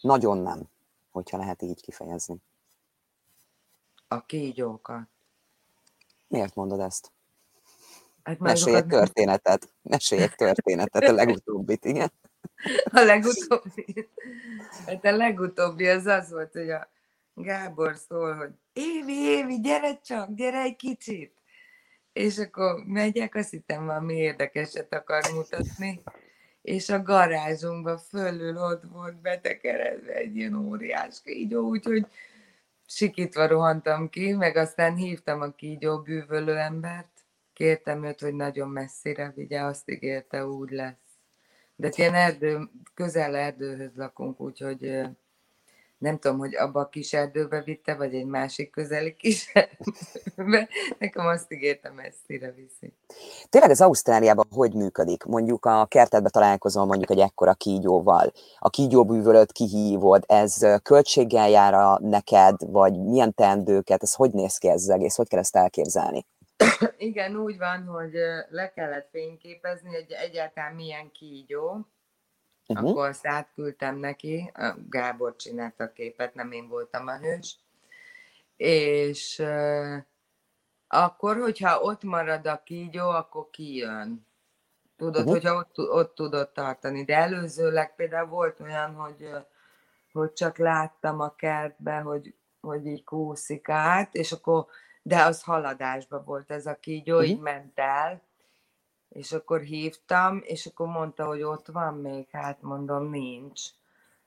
[0.00, 0.62] Nagyon nem,
[1.10, 2.36] hogyha lehet így kifejezni.
[4.08, 5.08] A kígyókat.
[6.28, 7.12] Miért mondod ezt?
[8.22, 9.68] Hát Mesélj egy történetet.
[9.82, 12.12] Mesélj egy történetet, a legutóbbit, igen.
[12.92, 14.08] A legutóbbi.
[14.86, 16.88] Hát a legutóbbi az az volt, hogy a
[17.34, 21.41] Gábor szól, hogy Évi, Évi, gyere csak, gyere egy kicsit
[22.12, 26.02] és akkor megyek, azt hittem valami érdekeset akar mutatni,
[26.62, 32.06] és a garázsunkban fölül ott volt betekeredve egy ilyen óriás kígyó, úgyhogy
[32.86, 37.10] sikítva rohantam ki, meg aztán hívtam a kígyó bűvölő embert,
[37.52, 40.96] kértem őt, hogy nagyon messzire vigye, azt ígérte, úgy lesz.
[41.76, 45.02] De ilyen erdő, közel erdőhöz lakunk, úgyhogy
[46.02, 50.68] nem tudom, hogy abba a kis erdőbe vitte, vagy egy másik közeli kis erdőbe.
[50.98, 52.94] Nekem azt ígértem, messzire viszi.
[53.48, 55.24] Tényleg az Ausztráliában hogy működik?
[55.24, 58.32] Mondjuk a kertedbe találkozom mondjuk egy ekkora kígyóval.
[58.58, 64.68] A kígyóbűvölöt kihívod, ez költséggel jár a neked, vagy milyen teendőket, ez hogy néz ki
[64.68, 66.26] ez az egész, hogy kell ezt elképzelni?
[66.96, 68.12] Igen, úgy van, hogy
[68.50, 71.86] le kellett fényképezni, hogy egyáltalán milyen kígyó,
[72.66, 72.90] Uh-huh.
[72.90, 74.52] Akkor azt átküldtem neki,
[74.88, 77.58] Gábor csinálta a képet, nem én voltam a hős,
[78.56, 79.96] és uh,
[80.86, 84.26] akkor, hogyha ott marad a kígyó, akkor kijön.
[84.96, 85.32] Tudod, uh-huh.
[85.32, 87.04] hogyha ott, ott tudod tartani.
[87.04, 89.30] De előzőleg például volt olyan, hogy,
[90.12, 94.66] hogy csak láttam a kertbe, hogy, hogy így kúszik át, és akkor,
[95.02, 97.30] de az haladásban volt ez a kígyó, uh-huh.
[97.30, 98.22] így ment el,
[99.12, 103.60] és akkor hívtam, és akkor mondta, hogy ott van még, hát mondom, nincs.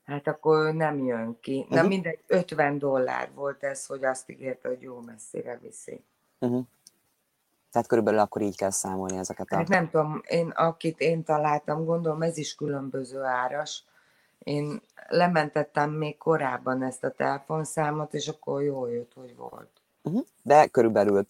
[0.04, 1.58] Hát akkor nem jön ki.
[1.58, 1.76] Uh-huh.
[1.76, 6.04] Na mindegy, 50 dollár volt ez, hogy azt ígérte, hogy jó messzire viszi.
[6.38, 6.64] Uh-huh.
[7.70, 9.56] Tehát körülbelül akkor így kell számolni ezeket a...
[9.56, 13.84] Hát nem tudom, én, akit én találtam, gondolom ez is különböző áras.
[14.38, 19.70] Én lementettem még korábban ezt a telefonszámot, és akkor jól jött, hogy volt.
[20.02, 20.24] Uh-huh.
[20.42, 21.24] De körülbelül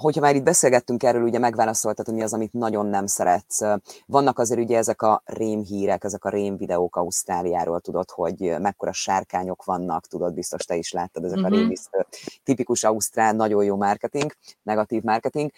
[0.00, 3.60] hogyha már itt beszélgettünk erről, ugye megválaszoltad, hogy mi az, amit nagyon nem szeretsz.
[4.06, 8.92] Vannak azért ugye ezek a rém hírek, ezek a rém videók Ausztráliáról, tudod, hogy mekkora
[8.92, 11.52] sárkányok vannak, tudod, biztos te is láttad ezek uh-huh.
[11.52, 11.62] a mhm.
[11.64, 12.06] rémisztő.
[12.44, 14.32] Tipikus Ausztrál, nagyon jó marketing,
[14.62, 15.50] negatív marketing.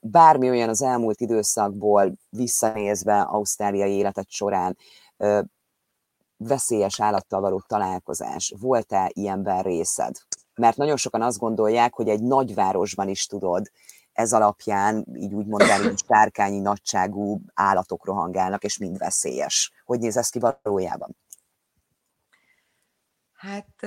[0.00, 4.76] Bármi olyan az elmúlt időszakból visszanézve ausztráliai életet során,
[6.36, 10.16] veszélyes állattal való találkozás, volt-e ilyenben részed?
[10.58, 13.70] Mert nagyon sokan azt gondolják, hogy egy nagyvárosban is tudod,
[14.12, 19.72] ez alapján így úgy mondani, hogy sárkányi nagyságú állatok rohangálnak, és mind veszélyes.
[19.84, 21.16] Hogy néz ez ki valójában?
[23.32, 23.86] Hát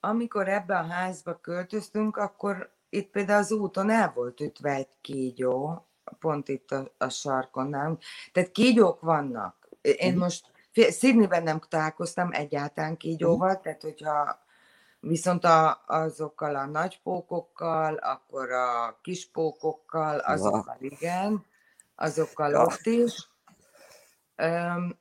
[0.00, 5.86] amikor ebbe a házba költöztünk, akkor itt például az úton el volt ütve egy kígyó,
[6.18, 8.02] pont itt a, a sarkon nálunk.
[8.32, 9.68] Tehát kígyók vannak.
[9.80, 10.22] Én uh-huh.
[10.22, 13.62] most Szidniben nem találkoztam egyáltalán kígyóval, uh-huh.
[13.62, 14.41] tehát hogyha
[15.04, 20.88] Viszont a, azokkal a nagy pókokkal, akkor a kis pókokkal, azokkal ja.
[20.90, 21.44] igen,
[21.94, 22.62] azokkal ja.
[22.62, 23.28] ott is.
[24.36, 24.98] Um,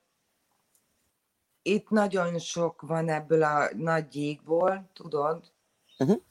[1.61, 5.51] itt nagyon sok van ebből a nagy gyíkból, tudod?
[5.97, 6.21] Uh-huh.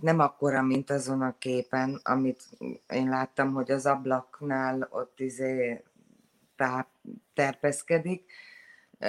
[0.00, 2.48] Nem akkora, mint azon a képen, amit
[2.88, 5.84] én láttam, hogy az ablaknál ott izé
[6.56, 6.88] táp,
[7.34, 8.32] terpeszkedik,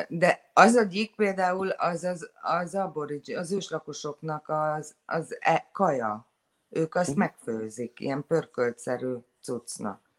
[0.08, 6.28] de az a gyík például az az, az aborigin, az őslakosoknak az, az e, kaja.
[6.70, 7.24] Ők azt uh-huh.
[7.24, 10.10] megfőzik, ilyen pörköltszerű cuccnak.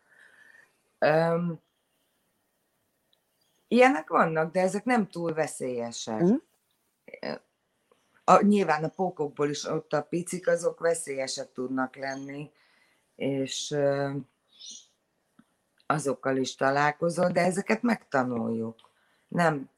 [1.00, 1.60] Um,
[3.68, 6.20] ilyenek vannak, de ezek nem túl veszélyesek.
[6.20, 6.40] Uh-huh.
[8.24, 12.50] A, nyilván a pókokból is ott a picik, azok veszélyesek tudnak lenni,
[13.16, 14.14] és uh,
[15.86, 18.91] azokkal is találkozol, de ezeket megtanuljuk
[19.32, 19.70] nem.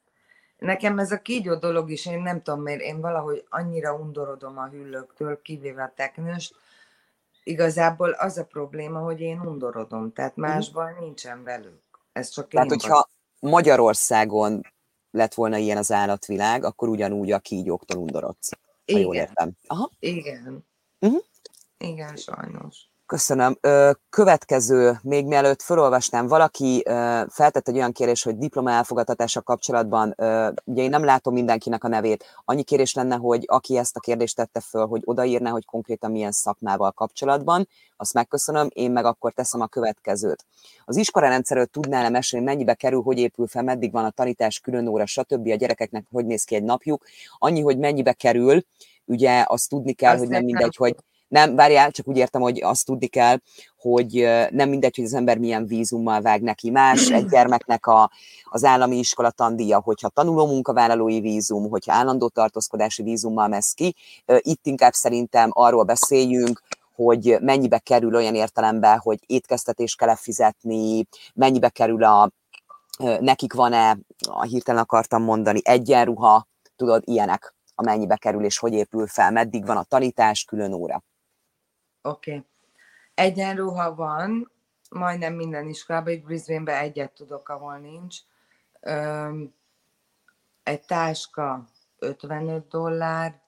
[0.58, 4.68] Nekem ez a kígyó dolog is, én nem tudom miért, én valahogy annyira undorodom a
[4.68, 6.54] hüllőktől, kivéve a teknőst,
[7.44, 10.46] igazából az a probléma, hogy én undorodom, tehát mhm.
[10.46, 11.82] másban nincsen velük.
[12.12, 13.08] Ez csak tehát, én hogyha
[13.40, 13.50] vagy.
[13.50, 14.60] Magyarországon
[15.10, 18.50] lett volna ilyen az állatvilág, akkor ugyanúgy a kígyóktól undorodsz.
[18.84, 19.00] Igen.
[19.00, 19.50] Ha jól értem.
[19.66, 19.90] Aha.
[19.98, 20.66] Igen.
[21.00, 21.22] Uh-huh.
[21.78, 22.88] Igen, sajnos.
[23.06, 23.58] Köszönöm.
[24.10, 26.82] Következő, még mielőtt felolvasnám, valaki
[27.28, 30.14] feltett egy olyan kérés, hogy diploma elfogadtatása kapcsolatban,
[30.64, 34.36] ugye én nem látom mindenkinek a nevét, annyi kérés lenne, hogy aki ezt a kérdést
[34.36, 39.60] tette föl, hogy odaírná, hogy konkrétan milyen szakmával kapcsolatban, azt megköszönöm, én meg akkor teszem
[39.60, 40.44] a következőt.
[40.84, 45.06] Az iskolarendszerről tudnál-e mesélni, mennyibe kerül, hogy épül fel, meddig van a tanítás, külön óra,
[45.06, 45.48] stb.
[45.48, 47.04] a gyerekeknek hogy néz ki egy napjuk,
[47.38, 48.64] annyi, hogy mennyibe kerül,
[49.04, 50.94] ugye azt tudni kell, azt hogy nem mindegy, hogy
[51.34, 53.38] nem, várjál, csak úgy értem, hogy azt tudni kell,
[53.76, 56.70] hogy nem mindegy, hogy az ember milyen vízummal vág neki.
[56.70, 58.10] Más egy gyermeknek a,
[58.44, 63.94] az állami iskola tandíja, hogyha tanuló munkavállalói vízum, hogyha állandó tartózkodási vízummal mesz ki.
[64.38, 66.60] Itt inkább szerintem arról beszéljünk,
[66.94, 72.30] hogy mennyibe kerül olyan értelemben, hogy étkeztetés kell fizetni, mennyibe kerül a,
[73.20, 79.30] nekik van-e, a hirtelen akartam mondani, egyenruha, tudod, ilyenek, amennyibe kerül és hogy épül fel,
[79.30, 81.02] meddig van a tanítás, külön óra.
[82.06, 82.30] Oké.
[82.30, 82.44] Okay.
[83.14, 84.50] Egyenruha van,
[84.90, 88.16] majdnem minden iskolában, itt Brisbane-ben egyet tudok, ahol nincs.
[88.80, 89.54] Öm,
[90.62, 91.64] egy táska
[91.98, 93.40] 55 dollár,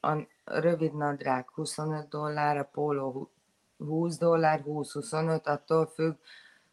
[0.00, 3.30] a rövid nadrág 25 dollár, a póló
[3.78, 6.14] 20 dollár, 20-25, attól függ,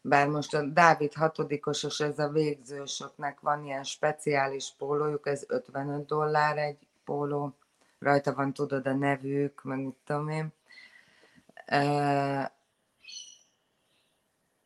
[0.00, 6.58] bár most a Dávid hatodikosos, ez a végzősöknek van ilyen speciális pólójuk, ez 55 dollár
[6.58, 7.54] egy póló,
[7.98, 10.56] rajta van tudod a nevük, meg mit tudom én.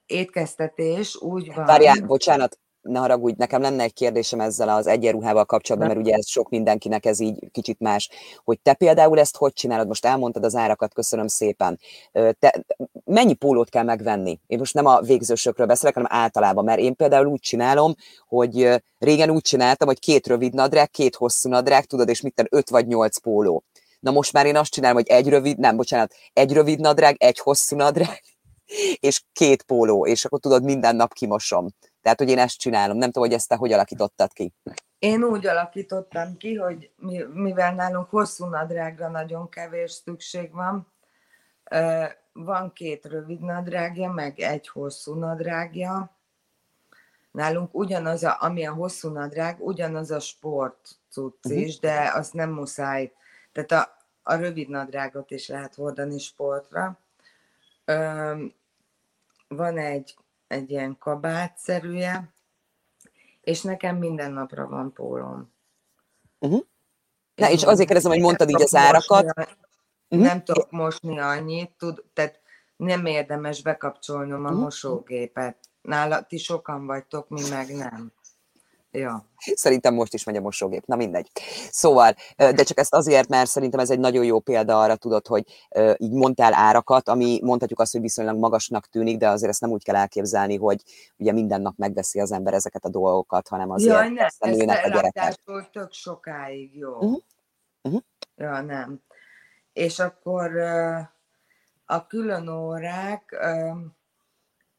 [0.06, 1.64] Étkeztetés úgy van...
[1.64, 6.28] Várjál, bocsánat, ne haragudj, nekem lenne egy kérdésem ezzel az egyenruhával kapcsolatban, mert ugye ez
[6.28, 8.10] sok mindenkinek ez így kicsit más,
[8.44, 9.86] hogy te például ezt hogy csinálod?
[9.86, 11.78] Most elmondtad az árakat, köszönöm szépen.
[12.12, 12.64] Te,
[13.04, 14.40] mennyi pólót kell megvenni?
[14.46, 17.94] Én most nem a végzősökről beszélek, hanem általában, mert én például úgy csinálom,
[18.26, 22.70] hogy régen úgy csináltam, hogy két rövid nadrág, két hosszú nadrág, tudod, és mit öt
[22.70, 23.64] vagy nyolc póló.
[24.02, 27.38] Na most már én azt csinálom, hogy egy rövid, nem, bocsánat, egy rövid nadrág, egy
[27.38, 28.22] hosszú nadrág,
[29.08, 31.68] és két póló, és akkor tudod, minden nap kimosom.
[32.02, 32.96] Tehát, hogy én ezt csinálom.
[32.96, 34.52] Nem tudom, hogy ezt te hogy alakítottad ki.
[34.98, 36.90] Én úgy alakítottam ki, hogy
[37.32, 40.92] mivel nálunk hosszú nadrágra nagyon kevés szükség van,
[42.32, 46.16] van két rövid nadrágja, meg egy hosszú nadrágja.
[47.30, 51.60] Nálunk ugyanaz, a, ami a hosszú nadrág, ugyanaz a sport cucc uh-huh.
[51.60, 53.12] is, de azt nem muszáj.
[53.52, 56.98] Tehát a, a rövid nadrágot is lehet hordani sportra.
[59.48, 60.16] van egy
[60.52, 62.34] egy ilyen kabátszerűje,
[63.40, 65.52] és nekem minden napra van pólom.
[66.38, 66.60] Uh-huh.
[67.34, 69.24] Na, és, és azért kérdezem, hogy mondtad így az árakat.
[69.24, 69.54] Mosni,
[70.08, 70.28] uh-huh.
[70.28, 72.40] Nem tudok mosni annyit, tud, tehát
[72.76, 74.62] nem érdemes bekapcsolnom a uh-huh.
[74.62, 75.56] mosógépet.
[75.82, 78.12] Nála ti sokan vagytok, mi meg nem.
[78.94, 79.26] Ja.
[79.54, 80.86] Szerintem most is megy a mosógép.
[80.86, 81.30] Na mindegy.
[81.70, 85.44] Szóval, de csak ezt azért, mert szerintem ez egy nagyon jó példa arra, tudod, hogy
[85.96, 89.84] így mondtál árakat, ami mondhatjuk azt, hogy viszonylag magasnak tűnik, de azért ezt nem úgy
[89.84, 90.82] kell elképzelni, hogy
[91.16, 94.84] ugye minden nap megveszi az ember ezeket a dolgokat, hanem azért Jaj, ne, ezt nőnek
[94.84, 95.34] a gyerekek.
[95.72, 96.94] tök sokáig, jó.
[96.94, 97.22] Uh-huh.
[97.82, 98.02] Uh-huh.
[98.36, 99.00] Ja, nem.
[99.72, 100.56] És akkor
[101.84, 103.36] a külön órák,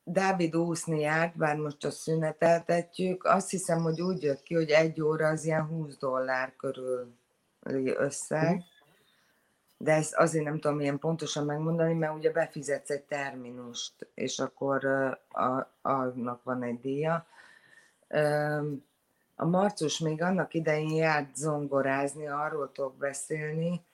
[0.03, 5.01] Dávid úszni járt, bár most a szüneteltetjük, azt hiszem, hogy úgy jött ki, hogy egy
[5.01, 7.13] óra az ilyen 20 dollár körül
[7.97, 8.63] összeg,
[9.77, 14.85] de ezt azért nem tudom ilyen pontosan megmondani, mert ugye befizetsz egy terminust, és akkor
[15.29, 17.27] a, annak van egy díja.
[19.35, 23.85] A Marcus még annak idején járt zongorázni, arról tudok beszélni,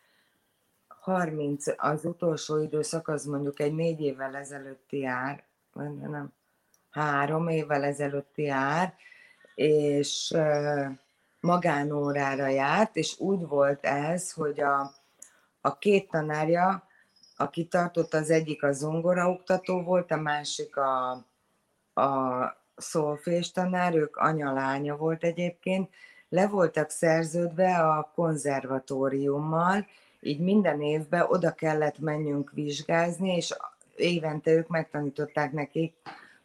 [0.88, 5.44] 30, az utolsó időszak az mondjuk egy négy évvel ezelőtti jár,
[5.74, 6.34] nem,
[6.90, 8.94] három évvel ezelőtti jár,
[9.56, 10.36] és
[11.40, 14.92] magánórára járt, és úgy volt ez, hogy a,
[15.62, 16.88] a két tanárja,
[17.38, 21.12] aki tartott, az egyik a zongoraoktató volt, a másik a,
[21.94, 25.90] a szolfés tanár, ők anya-lánya volt egyébként,
[26.30, 29.88] le voltak szerződve a konzervatóriummal,
[30.22, 33.56] így minden évben oda kellett menjünk vizsgázni, és
[34.00, 35.96] évente ők megtanították nekik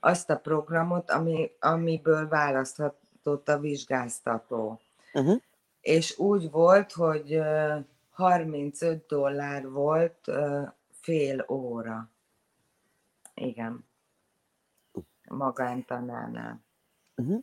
[0.01, 4.81] azt a programot, ami, amiből választhatott a vizsgáztató.
[5.13, 5.41] Uh-huh.
[5.81, 7.41] És úgy volt, hogy
[8.11, 10.31] 35 dollár volt
[11.01, 12.11] fél óra.
[13.35, 13.85] Igen.
[15.29, 16.61] Magántanárnál.
[17.17, 17.43] Uh-huh.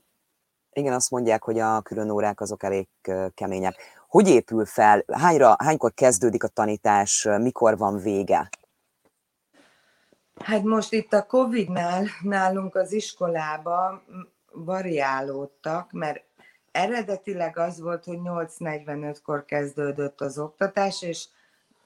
[0.74, 2.88] Igen, azt mondják, hogy a külön órák azok elég
[3.34, 3.76] kemények.
[4.08, 5.04] Hogy épül fel?
[5.12, 7.28] Hányra, hánykor kezdődik a tanítás?
[7.38, 8.50] Mikor van vége?
[10.40, 14.04] Hát most itt a Covid-nál nálunk az iskolába
[14.52, 16.24] variálódtak, mert
[16.72, 21.26] eredetileg az volt, hogy 8.45-kor kezdődött az oktatás, és,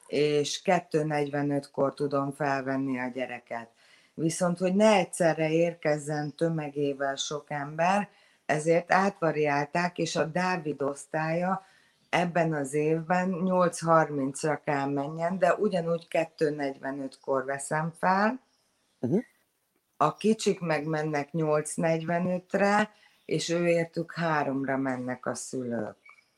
[0.08, 3.70] és 2.45-kor tudom felvenni a gyereket.
[4.14, 8.10] Viszont, hogy ne egyszerre érkezzen tömegével sok ember,
[8.46, 11.66] ezért átvariálták, és a Dávid osztálya
[12.16, 18.44] ebben az évben 8.30-ra kell menjen, de ugyanúgy 2.45-kor veszem fel,
[19.06, 19.24] Uh-huh.
[19.98, 22.92] A kicsik meg mennek 8.45-re,
[23.26, 25.96] és ő értük háromra mennek a szülők.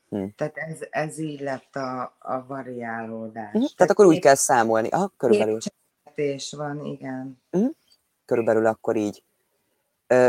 [0.08, 0.34] Hmm.
[0.36, 3.46] Tehát ez, ez így lett a, a variálódás.
[3.46, 3.60] Uh-huh.
[3.60, 4.88] Tehát, Tehát akkor úgy kell számolni.
[4.88, 5.58] Aha, körülbelül.
[6.14, 7.42] Két van, igen.
[7.50, 7.70] Uh-huh.
[8.24, 9.22] Körülbelül akkor így.
[10.06, 10.28] Ö,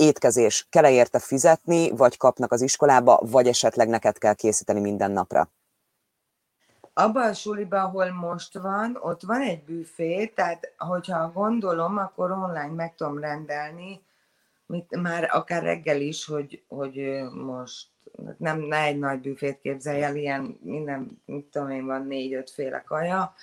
[0.00, 5.48] étkezés, kell-e érte fizetni, vagy kapnak az iskolába, vagy esetleg neked kell készíteni minden napra?
[6.92, 12.72] abban a suliban, ahol most van, ott van egy büfé, tehát hogyha gondolom, akkor online
[12.74, 14.02] meg tudom rendelni,
[14.66, 17.88] mit, már akár reggel is, hogy, hogy most
[18.38, 22.82] nem ne egy nagy büfét képzelj el, ilyen minden, mit tudom én, van négy-öt féle
[22.82, 23.34] kaja,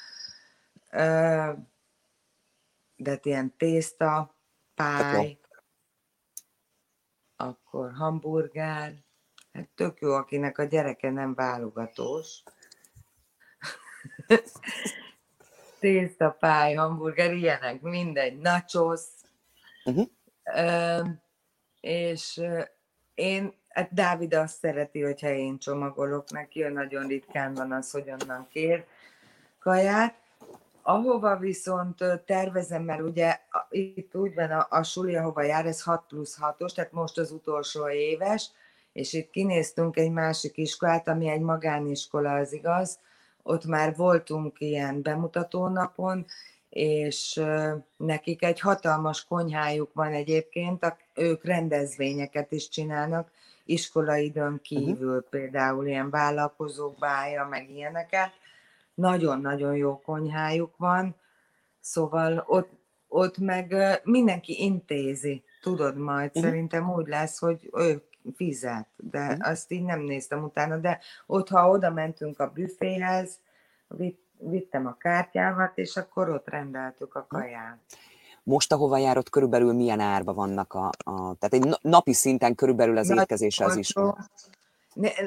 [2.96, 4.36] de ilyen tészta,
[4.76, 5.38] pály,
[7.38, 8.94] akkor hamburger,
[9.54, 12.44] hát tök jó, akinek a gyereke nem válogatós.
[15.80, 19.02] tésztapály, hamburger, ilyenek, mindegy, nachos.
[19.86, 20.08] Uh-huh.
[20.56, 21.02] Ö,
[21.80, 22.42] és
[23.14, 28.10] én, hát Dávid azt szereti, hogyha én csomagolok neki, ő nagyon ritkán van az, hogy
[28.10, 28.86] onnan kér
[29.60, 30.16] kaját.
[30.90, 36.04] Ahova viszont tervezem, mert ugye itt úgy van a, a suli, ahova jár, ez 6
[36.08, 38.52] plusz 6-os, tehát most az utolsó éves,
[38.94, 43.00] és itt kinéztünk egy másik iskolát, ami egy magániskola, az igaz,
[43.44, 46.26] ott már voltunk ilyen bemutatónapon,
[46.70, 47.42] és
[47.98, 53.32] nekik egy hatalmas konyhájuk van egyébként, ők rendezvényeket is csinálnak,
[53.66, 54.62] iskolaidőn mhm.
[54.62, 55.30] kívül uh-huh.
[55.30, 58.32] például ilyen vállalkozók bája, meg ilyeneket.
[58.98, 61.16] Nagyon-nagyon jó konyhájuk van,
[61.80, 62.70] szóval ott,
[63.08, 66.44] ott meg mindenki intézi, tudod majd, uh-huh.
[66.44, 68.04] szerintem úgy lesz, hogy ők
[68.36, 69.50] fizet, de uh-huh.
[69.50, 73.40] azt így nem néztem utána, de ott, ha oda mentünk a büféhez,
[73.88, 77.80] vitt, vittem a kártyámat, és akkor ott rendeltük a kaját.
[78.44, 83.10] Most, ahova járott, körülbelül milyen árba vannak a, a tehát egy napi szinten körülbelül az
[83.10, 83.94] étkezése az is.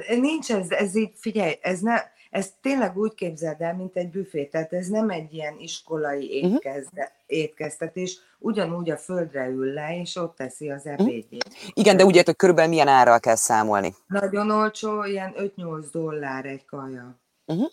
[0.08, 1.96] Nincs ez, ez így, figyelj, ez ne,
[2.30, 6.54] ez tényleg úgy képzeld el, mint egy büfé, tehát ez nem egy ilyen iskolai mhm.
[6.54, 10.92] étkezde, étkeztetés, ugyanúgy a földre ül le, és ott teszi az mhm.
[10.92, 11.54] ebédjét.
[11.72, 13.94] Igen, de úgy hogy körülbelül milyen árral kell számolni?
[14.06, 17.20] Nagyon olcsó, ilyen 5-8 dollár egy kaja.
[17.46, 17.70] Uh-huh.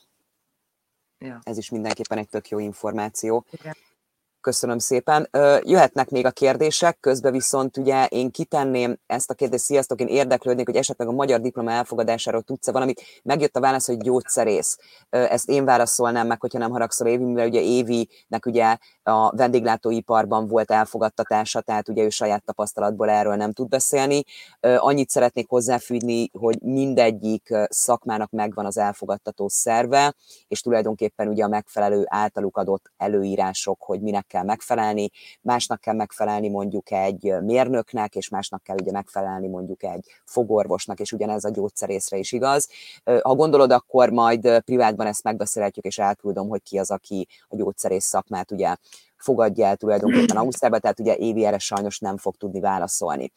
[1.19, 1.39] Ja.
[1.43, 3.45] Ez is mindenképpen egy tök jó információ.
[3.51, 3.75] Igen.
[4.41, 5.29] Köszönöm szépen.
[5.61, 10.65] Jöhetnek még a kérdések, közben viszont ugye én kitenném ezt a kérdést, sziasztok, én érdeklődnék,
[10.65, 13.01] hogy esetleg a magyar diploma elfogadásáról tudsz-e valamit.
[13.23, 14.77] Megjött a válasz, hogy gyógyszerész.
[15.09, 20.71] Ezt én válaszolnám meg, hogyha nem haragszol Évi, mivel ugye Évinek ugye a vendéglátóiparban volt
[20.71, 24.23] elfogadtatása, tehát ugye ő saját tapasztalatból erről nem tud beszélni.
[24.59, 30.15] Annyit szeretnék hozzáfűzni, hogy mindegyik szakmának megvan az elfogadtató szerve,
[30.47, 35.09] és tulajdonképpen ugye a megfelelő általuk adott előírások, hogy minek kell megfelelni,
[35.41, 41.11] másnak kell megfelelni mondjuk egy mérnöknek, és másnak kell ugye megfelelni mondjuk egy fogorvosnak, és
[41.11, 42.69] ugyanez a gyógyszerészre is igaz.
[43.03, 48.05] Ha gondolod, akkor majd privátban ezt megbeszélhetjük, és elküldöm, hogy ki az, aki a gyógyszerész
[48.05, 48.75] szakmát ugye
[49.17, 53.31] fogadja el tulajdonképpen Ausztriába, tehát ugye Évi erre sajnos nem fog tudni válaszolni.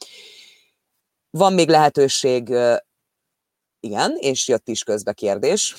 [1.30, 2.54] Van még lehetőség,
[3.80, 5.74] igen, és jött is közbe kérdés,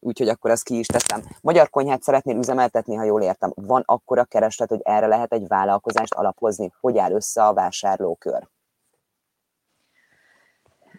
[0.00, 1.22] úgyhogy akkor ezt ki is teszem.
[1.40, 3.52] Magyar konyhát szeretnél üzemeltetni, ha jól értem.
[3.54, 6.72] Van akkora kereslet, hogy erre lehet egy vállalkozást alapozni?
[6.80, 8.48] Hogy áll össze a vásárlókör?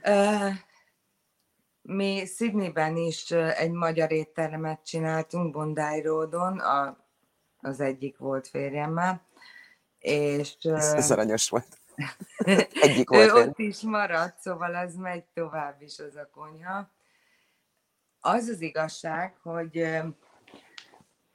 [0.04, 0.54] Uh,
[1.82, 6.98] mi Sydneyben is egy magyar éttermet csináltunk, Bondi Roadon, a,
[7.62, 9.22] az egyik volt férjemmel,
[10.00, 10.56] és...
[10.62, 11.78] Ez, ez aranyos volt.
[12.82, 13.30] Egyik volt.
[13.30, 16.90] Ő ott is maradt, szóval az megy tovább is az a konyha
[18.22, 19.88] az az igazság, hogy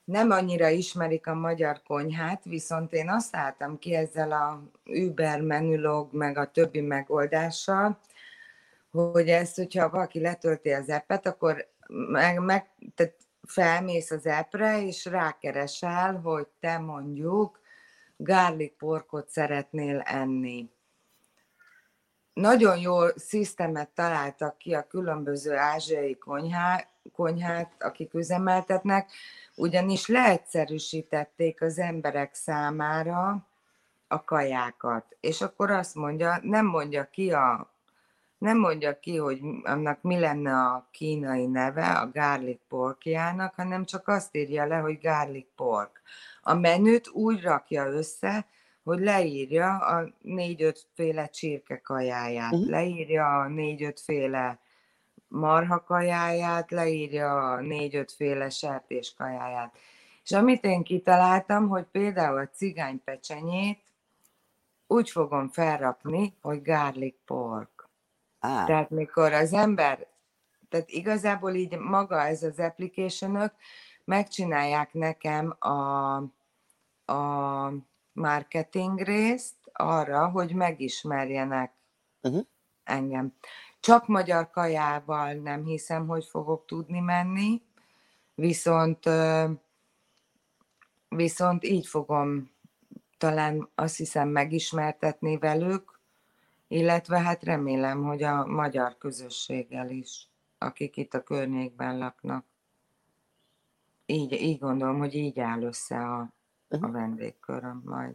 [0.04, 6.12] nem annyira ismerik a magyar konyhát, viszont én azt álltam ki ezzel a Uber, Menülog,
[6.12, 7.98] meg a többi megoldással,
[8.90, 11.68] hogy ezt, hogyha valaki letölti az appet, akkor
[12.10, 13.16] meg, meg tehát
[13.46, 17.60] felmész az appre, és rákeresel, hogy te mondjuk
[18.16, 20.70] garlic porkot szeretnél enni
[22.36, 29.10] nagyon jó szisztemet találtak ki a különböző ázsiai konyhá, konyhát, akik üzemeltetnek,
[29.54, 33.46] ugyanis leegyszerűsítették az emberek számára
[34.08, 35.16] a kajákat.
[35.20, 37.70] És akkor azt mondja, nem mondja ki a
[38.38, 44.08] nem mondja ki, hogy annak mi lenne a kínai neve, a garlic porkjának, hanem csak
[44.08, 46.00] azt írja le, hogy garlic pork.
[46.42, 48.46] A menüt úgy rakja össze,
[48.86, 52.68] hogy leírja a négy-öt féle csirke kajáját, uh-huh.
[52.68, 54.58] leírja a négy-öt féle
[55.28, 59.76] marha kajáját, leírja a négy-öt féle sertés kajáját.
[60.24, 63.80] És amit én kitaláltam, hogy például a cigány pecsenyét
[64.86, 67.88] úgy fogom felrakni, hogy garlic pork.
[68.38, 68.66] Ah.
[68.66, 70.06] Tehát mikor az ember,
[70.68, 73.52] tehát igazából így maga ez az application
[74.04, 76.16] megcsinálják nekem a,
[77.12, 77.72] a
[78.16, 81.72] marketing részt arra, hogy megismerjenek
[82.22, 82.44] uh-huh.
[82.84, 83.34] engem.
[83.80, 87.62] Csak magyar kajával nem hiszem, hogy fogok tudni menni,
[88.34, 89.08] viszont,
[91.08, 92.50] viszont így fogom
[93.18, 96.00] talán azt hiszem megismertetni velük,
[96.68, 102.44] illetve hát remélem, hogy a magyar közösséggel is, akik itt a környékben laknak.
[104.06, 106.32] Így, így gondolom, hogy így áll össze a,
[106.68, 106.88] uh-huh.
[106.88, 108.14] a vendégköröm majd.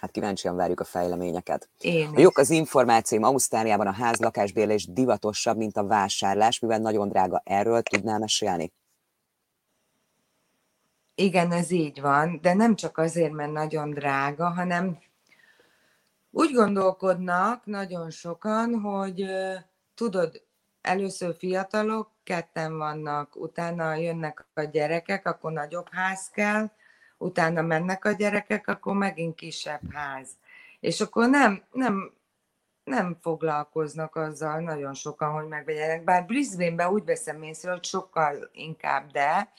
[0.00, 1.68] Hát kíváncsian várjuk a fejleményeket.
[1.78, 7.08] Én a jók az információim, Ausztráliában a ház lakásbérlés divatosabb, mint a vásárlás, mivel nagyon
[7.08, 7.42] drága.
[7.44, 8.72] Erről tudnál mesélni?
[11.14, 14.98] Igen, ez így van, de nem csak azért, mert nagyon drága, hanem
[16.30, 19.24] úgy gondolkodnak nagyon sokan, hogy
[19.94, 20.42] tudod,
[20.80, 26.70] először fiatalok, ketten vannak, utána jönnek a gyerekek, akkor nagyobb ház kell,
[27.18, 30.28] utána mennek a gyerekek, akkor megint kisebb ház.
[30.80, 32.12] És akkor nem, nem,
[32.84, 36.04] nem foglalkoznak azzal nagyon sokan, hogy megvegyenek.
[36.04, 39.52] Bár Brisbane-ben úgy veszem észre, hogy sokkal inkább, de,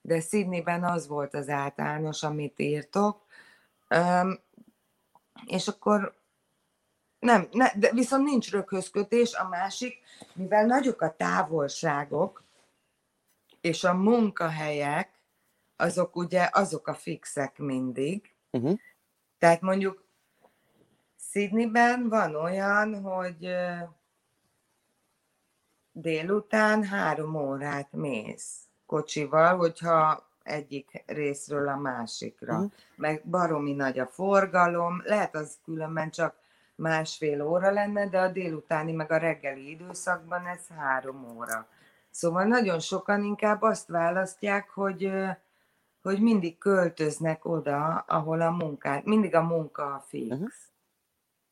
[0.00, 3.20] de Sydney-ben az volt az általános, amit írtok.
[3.90, 4.38] Um,
[5.46, 6.14] és akkor
[7.22, 9.34] nem, ne, de viszont nincs röghözkötés.
[9.34, 9.98] A másik,
[10.34, 12.42] mivel nagyok a távolságok,
[13.60, 15.10] és a munkahelyek,
[15.76, 18.34] azok ugye azok a fixek mindig.
[18.50, 18.78] Uh-huh.
[19.38, 20.04] Tehát mondjuk
[21.30, 23.54] Sydneyben van olyan, hogy
[25.92, 28.56] délután három órát mész
[28.86, 32.54] kocsival, hogyha egyik részről a másikra.
[32.54, 32.72] Uh-huh.
[32.96, 36.41] Meg baromi nagy a forgalom, lehet az különben csak
[36.74, 41.68] másfél óra lenne, de a délutáni meg a reggeli időszakban ez három óra.
[42.10, 45.12] Szóval nagyon sokan inkább azt választják, hogy,
[46.02, 50.32] hogy mindig költöznek oda, ahol a munkát, mindig a munka a fix.
[50.32, 50.48] Uh-huh.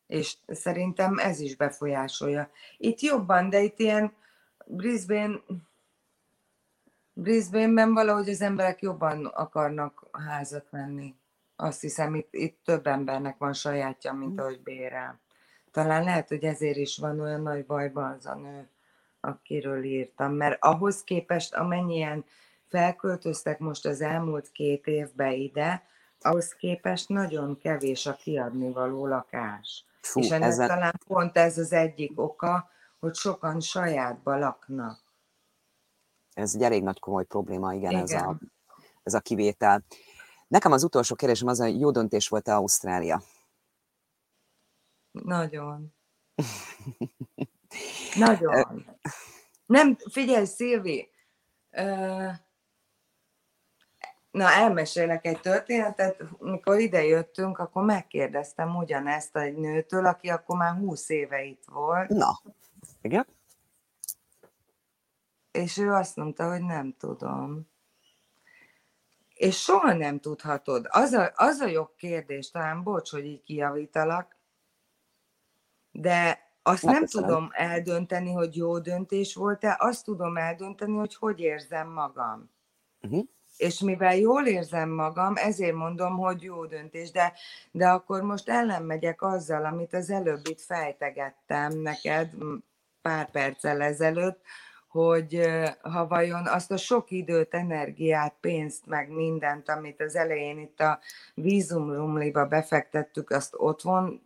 [0.06, 2.50] És szerintem ez is befolyásolja.
[2.76, 4.12] Itt jobban, de itt ilyen
[4.66, 5.40] Brisbane,
[7.12, 11.14] Brisbane-ben valahogy az emberek jobban akarnak házat venni.
[11.60, 14.40] Azt hiszem, itt, itt több embernek van sajátja, mint mhm.
[14.40, 15.20] ahogy bérel.
[15.70, 18.68] Talán lehet, hogy ezért is van olyan nagy bajban az a nő,
[19.20, 22.24] akiről írtam, mert ahhoz képest, amennyien
[22.68, 25.82] felköltöztek most az elmúlt két évbe ide,
[26.20, 29.84] ahhoz képest nagyon kevés a kiadni való lakás.
[30.00, 30.68] Fú, És ennek ezen...
[30.68, 35.00] talán pont ez az egyik oka, hogy sokan sajátba laknak.
[36.34, 38.02] Ez egy elég nagy komoly probléma, igen, igen.
[38.02, 38.38] Ez, a,
[39.02, 39.84] ez a kivétel.
[40.50, 43.22] Nekem az utolsó kérdésem az, hogy jó döntés volt-e Ausztrália?
[45.10, 45.94] Nagyon.
[48.16, 48.86] Nagyon.
[49.66, 51.10] Nem, figyelj, Szilvi,
[54.30, 60.76] na elmesélek egy történetet, mikor ide jöttünk, akkor megkérdeztem ugyanezt egy nőtől, aki akkor már
[60.76, 62.08] húsz éve itt volt.
[62.08, 62.40] Na,
[63.00, 63.26] igen.
[65.50, 67.69] És ő azt mondta, hogy nem tudom.
[69.40, 70.86] És soha nem tudhatod.
[70.90, 74.36] Az a, az a jogkérdés, talán bocs, hogy így kijavítalak,
[75.90, 81.40] de azt nem, nem tudom eldönteni, hogy jó döntés volt-e, azt tudom eldönteni, hogy hogy
[81.40, 82.50] érzem magam.
[83.02, 83.24] Uh-huh.
[83.56, 87.32] És mivel jól érzem magam, ezért mondom, hogy jó döntés, de,
[87.70, 92.34] de akkor most ellenmegyek azzal, amit az előbb itt fejtegettem neked
[93.02, 94.40] pár perccel ezelőtt,
[94.90, 95.40] hogy
[95.82, 100.98] ha vajon azt a sok időt, energiát, pénzt, meg mindent, amit az elején itt a
[101.34, 104.22] vízumrumliba befektettük, azt otthon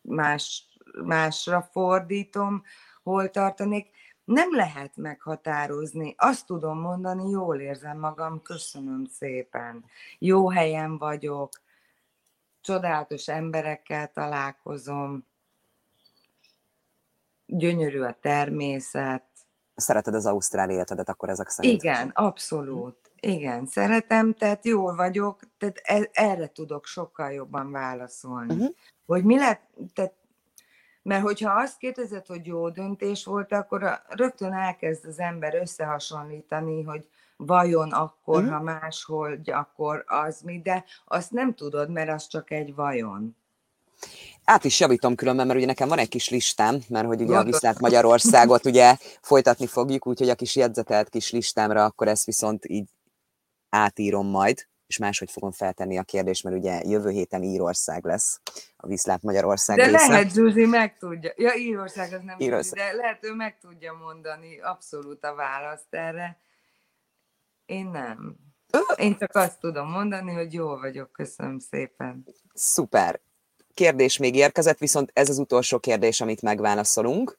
[0.00, 0.68] más,
[1.04, 2.62] másra fordítom,
[3.02, 3.90] hol tartanék,
[4.24, 6.14] nem lehet meghatározni.
[6.16, 9.84] Azt tudom mondani, jól érzem magam, köszönöm szépen.
[10.18, 11.50] Jó helyen vagyok,
[12.60, 15.26] csodálatos emberekkel találkozom,
[17.46, 19.31] gyönyörű a természet,
[19.74, 21.82] szereted az ausztrál életedet akkor ezek szerint.
[21.82, 22.96] Igen, abszolút.
[23.20, 28.54] Igen, szeretem, tehát jól vagyok, tehát e, erre tudok sokkal jobban válaszolni.
[28.54, 28.74] Uh-huh.
[29.06, 29.62] Hogy mi lett,
[29.94, 30.14] tehát,
[31.02, 36.82] mert hogyha azt kérdezed, hogy jó döntés volt, akkor a, rögtön elkezd az ember összehasonlítani,
[36.82, 38.52] hogy vajon akkor, uh-huh.
[38.52, 43.36] ha máshol, akkor az mi, de azt nem tudod, mert az csak egy vajon.
[44.44, 47.44] Át is javítom különben, mert ugye nekem van egy kis listám, mert hogy ugye a
[47.44, 52.88] Viszlát Magyarországot ugye folytatni fogjuk, úgyhogy a kis jegyzetelt kis listámra, akkor ezt viszont így
[53.70, 58.40] átírom majd, és máshogy fogom feltenni a kérdést, mert ugye jövő héten Írország lesz,
[58.76, 60.08] a Viszlát Magyarország De része.
[60.08, 61.32] lehet, Zsuzsi meg tudja.
[61.36, 62.78] Ja, Írország az nem Írország.
[62.78, 66.38] Zsuzsi, de lehet, ő meg tudja mondani abszolút a választ erre.
[67.66, 68.36] Én nem.
[68.96, 72.26] Én csak azt tudom mondani, hogy jó vagyok, köszönöm szépen.
[72.54, 73.20] Szuper
[73.74, 77.38] kérdés még érkezett, viszont ez az utolsó kérdés, amit megválaszolunk.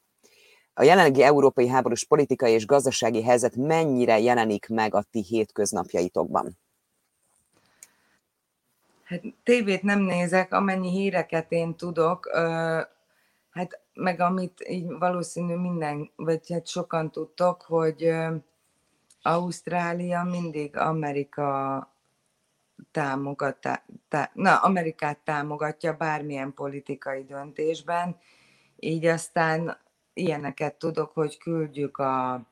[0.74, 6.58] A jelenlegi európai háborús politikai és gazdasági helyzet mennyire jelenik meg a ti hétköznapjaitokban?
[9.04, 12.30] Hát tévét nem nézek, amennyi híreket én tudok,
[13.50, 18.14] hát meg amit így valószínű minden, vagy hát sokan tudtok, hogy
[19.22, 21.93] Ausztrália mindig Amerika
[22.90, 28.16] támogatá, tá, na, Amerikát támogatja bármilyen politikai döntésben,
[28.76, 29.78] így aztán
[30.12, 32.42] ilyeneket tudok, hogy küldjük a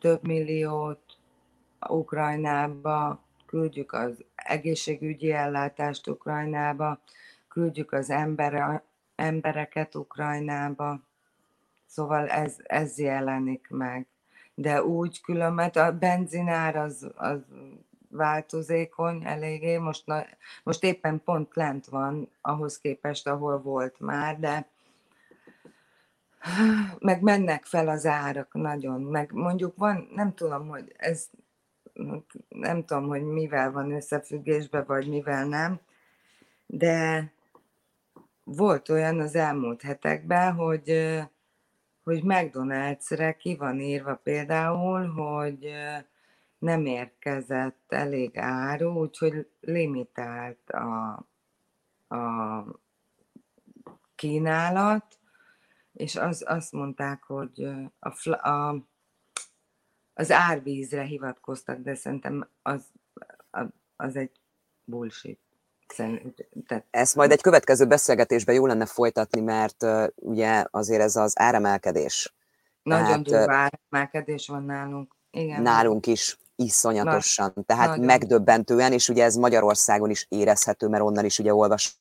[0.00, 1.18] több milliót
[1.88, 7.00] Ukrajnába, küldjük az egészségügyi ellátást Ukrajnába,
[7.48, 8.84] küldjük az embere,
[9.14, 11.00] embereket Ukrajnába.
[11.86, 14.06] Szóval ez, ez jelenik meg.
[14.54, 17.40] De úgy különben a benzinár az, az
[18.12, 20.24] változékony eléggé, most, na,
[20.62, 24.66] most éppen pont lent van ahhoz képest, ahol volt már, de
[26.98, 31.28] meg mennek fel az árak nagyon, meg mondjuk van, nem tudom, hogy ez
[32.48, 35.80] nem tudom, hogy mivel van összefüggésbe, vagy mivel nem,
[36.66, 37.32] de
[38.44, 41.12] volt olyan az elmúlt hetekben, hogy,
[42.04, 45.72] hogy McDonald's-re ki van írva például, hogy
[46.62, 51.26] nem érkezett elég áru, úgyhogy limitált a,
[52.16, 52.64] a
[54.14, 55.18] kínálat,
[55.92, 58.76] és az, azt mondták, hogy a, a,
[60.14, 62.82] az árvízre hivatkoztak, de szerintem az,
[63.96, 64.40] az egy
[64.84, 65.40] bullshit.
[66.66, 66.86] Tehát...
[66.90, 72.34] Ezt majd egy következő beszélgetésben jó lenne folytatni, mert uh, ugye azért ez az áremelkedés.
[72.82, 75.14] Nagyon Tehát, durva áremelkedés van nálunk.
[75.30, 75.62] Igen.
[75.62, 78.04] Nálunk is iszonyatosan, Na, tehát nagyon.
[78.04, 82.00] megdöbbentően, és ugye ez Magyarországon is érezhető, mert onnan is ugye olvas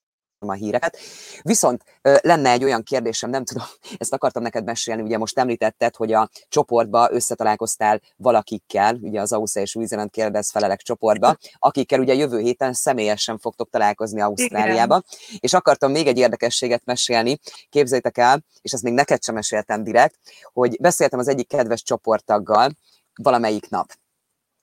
[0.50, 0.98] a híreket.
[1.42, 3.64] Viszont lenne egy olyan kérdésem, nem tudom,
[3.98, 9.64] ezt akartam neked mesélni, ugye most említetted, hogy a csoportba összetalálkoztál valakikkel, ugye az Ausztria
[9.64, 15.40] és Új-Zéland kérdez felelek csoportba, akikkel ugye jövő héten személyesen fogtok találkozni Ausztráliába, Igen.
[15.40, 17.40] és akartam még egy érdekességet mesélni,
[17.70, 20.20] képzeljétek el, és ezt még neked sem meséltem direkt,
[20.54, 22.72] hogy beszéltem az egyik kedves csoporttaggal
[23.16, 23.94] valamelyik nap,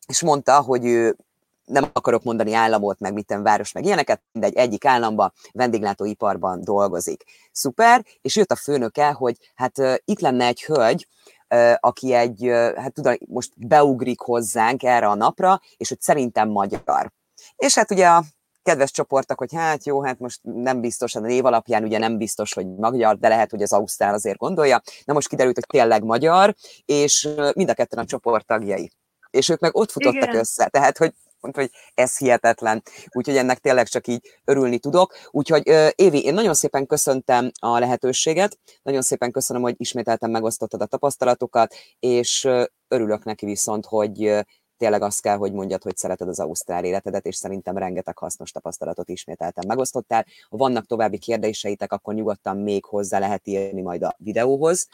[0.09, 1.16] és mondta, hogy ő
[1.64, 7.24] nem akarok mondani államot, meg mitten város, meg ilyeneket, egy egyik államba vendéglátóiparban dolgozik.
[7.52, 11.09] Szuper, és jött a főnöke, hogy hát uh, itt lenne egy hölgy,
[11.54, 16.48] uh, aki egy, uh, hát tudom, most beugrik hozzánk erre a napra, és hogy szerintem
[16.48, 17.12] magyar.
[17.56, 18.24] És hát ugye a
[18.62, 22.52] kedves csoportok, hogy hát jó, hát most nem biztos, a név alapján ugye nem biztos,
[22.52, 24.82] hogy magyar, de lehet, hogy az Ausztrál azért gondolja.
[25.04, 26.54] Na most kiderült, hogy tényleg magyar,
[26.84, 28.90] és mind a ketten a csoport tagjai.
[29.31, 30.37] És ők meg ott futottak Igen.
[30.37, 30.68] össze.
[30.68, 32.83] Tehát, hogy mondta, hogy ez hihetetlen.
[33.11, 35.14] Úgyhogy ennek tényleg csak így örülni tudok.
[35.31, 35.62] Úgyhogy
[35.95, 41.74] Évi, én nagyon szépen köszöntem a lehetőséget, nagyon szépen köszönöm, hogy ismételten megosztottad a tapasztalatokat,
[41.99, 42.49] és
[42.89, 44.45] örülök neki viszont, hogy
[44.76, 49.09] tényleg azt kell, hogy mondjad, hogy szereted az ausztrál életedet, és szerintem rengeteg hasznos tapasztalatot
[49.09, 50.26] ismételten megosztottál.
[50.49, 54.89] Ha vannak további kérdéseitek, akkor nyugodtan még hozzá lehet írni majd a videóhoz,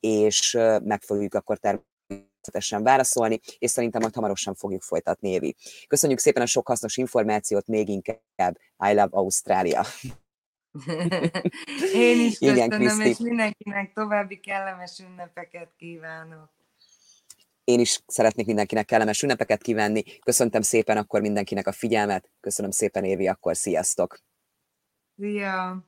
[0.00, 0.52] és
[0.82, 1.96] meg fogjuk akkor természetesen
[2.38, 5.56] részletesen válaszolni, és szerintem majd hamarosan fogjuk folytatni, Évi.
[5.86, 8.58] Köszönjük szépen a sok hasznos információt, még inkább
[8.90, 9.84] I love Ausztrália.
[11.94, 13.08] Én is köszönöm, Kriszti.
[13.08, 16.50] és mindenkinek további kellemes ünnepeket kívánok.
[17.64, 20.02] Én is szeretnék mindenkinek kellemes ünnepeket kívánni.
[20.18, 22.30] Köszöntem szépen akkor mindenkinek a figyelmet.
[22.40, 24.18] Köszönöm szépen, Évi, akkor sziasztok!
[25.16, 25.86] Szia!